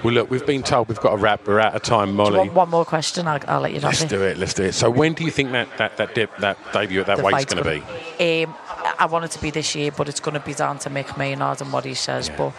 Well, 0.03 0.13
look, 0.13 0.31
we've 0.31 0.45
been 0.45 0.63
told 0.63 0.87
we've 0.87 0.99
got 0.99 1.11
to 1.11 1.17
wrap. 1.17 1.45
We're 1.45 1.59
out 1.59 1.75
of 1.75 1.83
time, 1.83 2.15
Molly. 2.15 2.37
One, 2.39 2.53
one 2.53 2.69
more 2.69 2.85
question, 2.85 3.27
I'll, 3.27 3.39
I'll 3.47 3.59
let 3.59 3.73
you 3.73 3.81
know. 3.81 3.89
Let's 3.89 4.05
do 4.05 4.23
it. 4.23 4.37
Let's 4.37 4.53
do 4.53 4.63
it. 4.63 4.73
So, 4.73 4.89
when 4.89 5.13
do 5.13 5.23
you 5.23 5.29
think 5.31 5.51
that 5.51 5.77
that 5.77 5.97
that, 5.97 6.15
dip, 6.15 6.35
that 6.37 6.57
debut 6.73 7.01
at 7.01 7.07
that 7.07 7.17
The 7.17 7.23
weight's 7.23 7.37
fight's 7.39 7.53
going 7.53 7.81
to 7.81 7.85
be? 8.17 8.43
Um, 8.45 8.55
I 8.97 9.05
want 9.05 9.25
it 9.25 9.31
to 9.31 9.41
be 9.41 9.51
this 9.51 9.75
year, 9.75 9.91
but 9.91 10.09
it's 10.09 10.19
going 10.19 10.33
to 10.33 10.39
be 10.39 10.53
down 10.53 10.79
to 10.79 10.89
Mick 10.89 11.17
Maynard 11.17 11.61
and 11.61 11.71
what 11.71 11.85
he 11.85 11.93
says. 11.93 12.29
But 12.35 12.53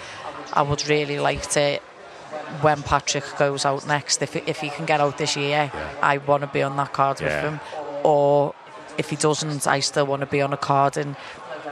I 0.52 0.62
would 0.62 0.86
really 0.88 1.18
like 1.18 1.48
to, 1.50 1.80
when 2.60 2.82
Patrick 2.82 3.24
goes 3.38 3.64
out 3.64 3.86
next, 3.86 4.22
if 4.22 4.36
if 4.36 4.58
he 4.60 4.70
can 4.70 4.84
get 4.86 5.00
out 5.00 5.18
this 5.18 5.36
year, 5.36 5.70
I 6.02 6.18
want 6.18 6.42
to 6.42 6.46
be 6.46 6.62
on 6.62 6.76
that 6.76 6.92
card 6.92 7.20
Yeah. 7.20 7.26
with 7.26 7.44
him. 7.44 7.60
Or 8.04 8.54
if 8.98 9.10
he 9.10 9.16
doesn't, 9.16 9.66
I 9.66 9.80
still 9.80 10.06
want 10.06 10.20
to 10.20 10.26
be 10.26 10.42
on 10.42 10.52
a 10.52 10.56
card 10.56 10.96
in 10.96 11.16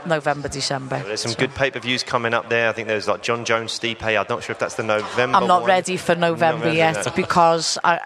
November, 0.05 0.47
December. 0.47 0.99
There's 1.05 1.21
some 1.21 1.31
So- 1.33 1.37
good 1.39 1.53
pay-per-views 1.53 2.03
coming 2.03 2.33
up 2.33 2.49
there. 2.49 2.69
I 2.69 2.71
think 2.73 2.87
there's 2.87 3.07
like 3.07 3.21
Jon 3.21 3.45
Jones, 3.45 3.77
Stipe. 3.77 4.01
I'm 4.03 4.25
not 4.29 4.43
sure 4.43 4.53
if 4.53 4.59
that's 4.59 4.75
the 4.75 4.83
November. 4.83 5.37
I'm 5.37 5.47
not 5.47 5.61
one. 5.61 5.67
ready 5.69 5.97
for 5.97 6.15
November 6.15 6.65
November, 6.65 6.73
yet 6.77 7.05
no. 7.05 7.11
because 7.15 7.77
I 7.83 7.99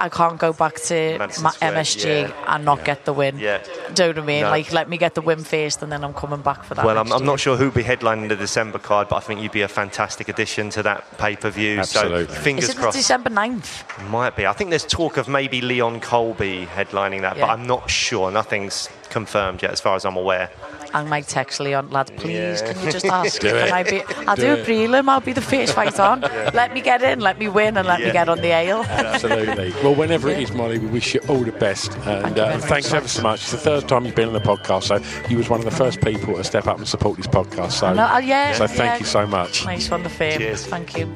I 0.00 0.08
can't 0.08 0.38
go 0.38 0.52
back 0.52 0.76
to 0.76 1.18
Madison 1.18 1.42
my 1.44 1.50
MSG 1.50 2.28
yeah. 2.28 2.54
and 2.54 2.64
not 2.64 2.84
get 2.84 3.04
the 3.04 3.12
win. 3.12 3.38
Yeah. 3.38 3.62
Do 3.92 4.04
you 4.04 4.12
know 4.12 4.20
what 4.20 4.24
I 4.24 4.26
mean? 4.26 4.42
No. 4.42 4.50
Like, 4.50 4.72
let 4.72 4.88
me 4.88 4.96
get 4.96 5.14
the 5.14 5.20
win 5.20 5.44
first 5.44 5.82
and 5.82 5.92
then 5.92 6.02
I'm 6.02 6.14
coming 6.14 6.40
back 6.40 6.64
for 6.64 6.74
that. 6.74 6.84
Well, 6.84 6.98
I'm, 6.98 7.12
I'm 7.12 7.24
not 7.24 7.38
sure 7.38 7.56
who'll 7.56 7.70
be 7.70 7.82
headlining 7.82 8.28
the 8.28 8.36
December 8.36 8.78
card, 8.78 9.08
but 9.08 9.16
I 9.16 9.20
think 9.20 9.42
you'd 9.42 9.52
be 9.52 9.60
a 9.60 9.68
fantastic 9.68 10.28
addition 10.28 10.70
to 10.70 10.82
that 10.84 11.18
pay-per-view. 11.18 11.80
Absolutely. 11.80 12.34
So 12.34 12.40
fingers 12.40 12.64
Is 12.64 12.70
it 12.70 12.76
crossed. 12.78 12.96
December 12.96 13.30
9th? 13.30 14.08
Might 14.08 14.36
be. 14.36 14.46
I 14.46 14.54
think 14.54 14.70
there's 14.70 14.86
talk 14.86 15.18
of 15.18 15.28
maybe 15.28 15.60
Leon 15.60 16.00
Colby 16.00 16.66
headlining 16.66 17.20
that, 17.20 17.38
but 17.38 17.50
I'm 17.50 17.66
not 17.66 17.90
sure. 17.90 18.30
Nothing's 18.30 18.88
confirmed 19.10 19.62
yet, 19.62 19.70
as 19.72 19.80
far 19.80 19.96
as 19.96 20.04
I'm 20.04 20.16
aware. 20.16 20.50
I 20.92 21.04
might 21.04 21.28
text 21.28 21.60
Leon, 21.60 21.90
lad, 21.90 22.10
please, 22.16 22.60
Yeah. 22.62 22.72
can 22.72 22.84
you 22.84 22.90
just 22.90 23.06
ask? 23.06 23.40
Do 23.40 23.48
can 23.50 23.56
it. 23.68 23.72
I 23.72 23.82
be? 23.84 24.02
I'll 24.26 24.34
do, 24.36 24.42
Do 24.42 24.48
a 24.48 24.56
it. 24.56 24.66
prelim. 24.66 25.08
I'll 25.08 25.20
be 25.20 25.32
the 25.32 25.40
first 25.40 25.74
fight 25.74 26.00
on. 26.00 26.20
Let 26.54 26.72
me 26.74 26.80
get 26.80 27.02
in, 27.02 27.20
let 27.20 27.38
me 27.38 27.48
win, 27.48 27.76
and 27.76 27.86
let 27.86 28.00
me 28.00 28.10
get 28.10 28.28
on 28.28 28.38
the 28.40 28.48
ale. 28.48 28.82
Absolutely. 28.84 29.70
Well, 29.84 29.94
whenever 29.94 30.28
it 30.28 30.40
is, 30.40 30.52
Molly, 30.52 30.78
we 30.78 30.86
wish 30.88 31.14
you 31.14 31.20
all 31.28 31.44
the 31.44 31.52
best. 31.52 31.92
And 32.06 32.36
you 32.36 32.42
uh, 32.42 32.46
very 32.46 32.58
much. 32.58 32.64
thanks 32.68 32.92
ever 32.92 33.06
so 33.08 33.22
much. 33.22 33.42
It's 33.42 33.52
the 33.52 33.58
third 33.58 33.88
time 33.88 34.04
you've 34.06 34.14
been 34.16 34.28
on 34.28 34.34
the 34.34 34.40
podcast, 34.40 34.84
so 34.84 35.28
you 35.28 35.36
was 35.36 35.48
one 35.48 35.60
of 35.60 35.64
the 35.64 35.70
first 35.70 36.00
people 36.00 36.34
to 36.34 36.42
step 36.44 36.66
up 36.66 36.78
and 36.78 36.88
support 36.88 37.16
this 37.16 37.26
podcast. 37.28 37.72
So, 37.72 37.92
No, 37.94 38.04
uh, 38.04 38.18
yeah, 38.18 38.52
so 38.54 38.66
thank 38.66 38.78
yeah. 38.78 38.98
you 38.98 39.04
so 39.06 39.26
much. 39.26 39.64
Nice 39.64 39.90
one, 39.90 40.02
the 40.02 40.08
fame. 40.08 40.38
Cheers. 40.38 40.66
Thank 40.66 40.96
you. 40.98 41.06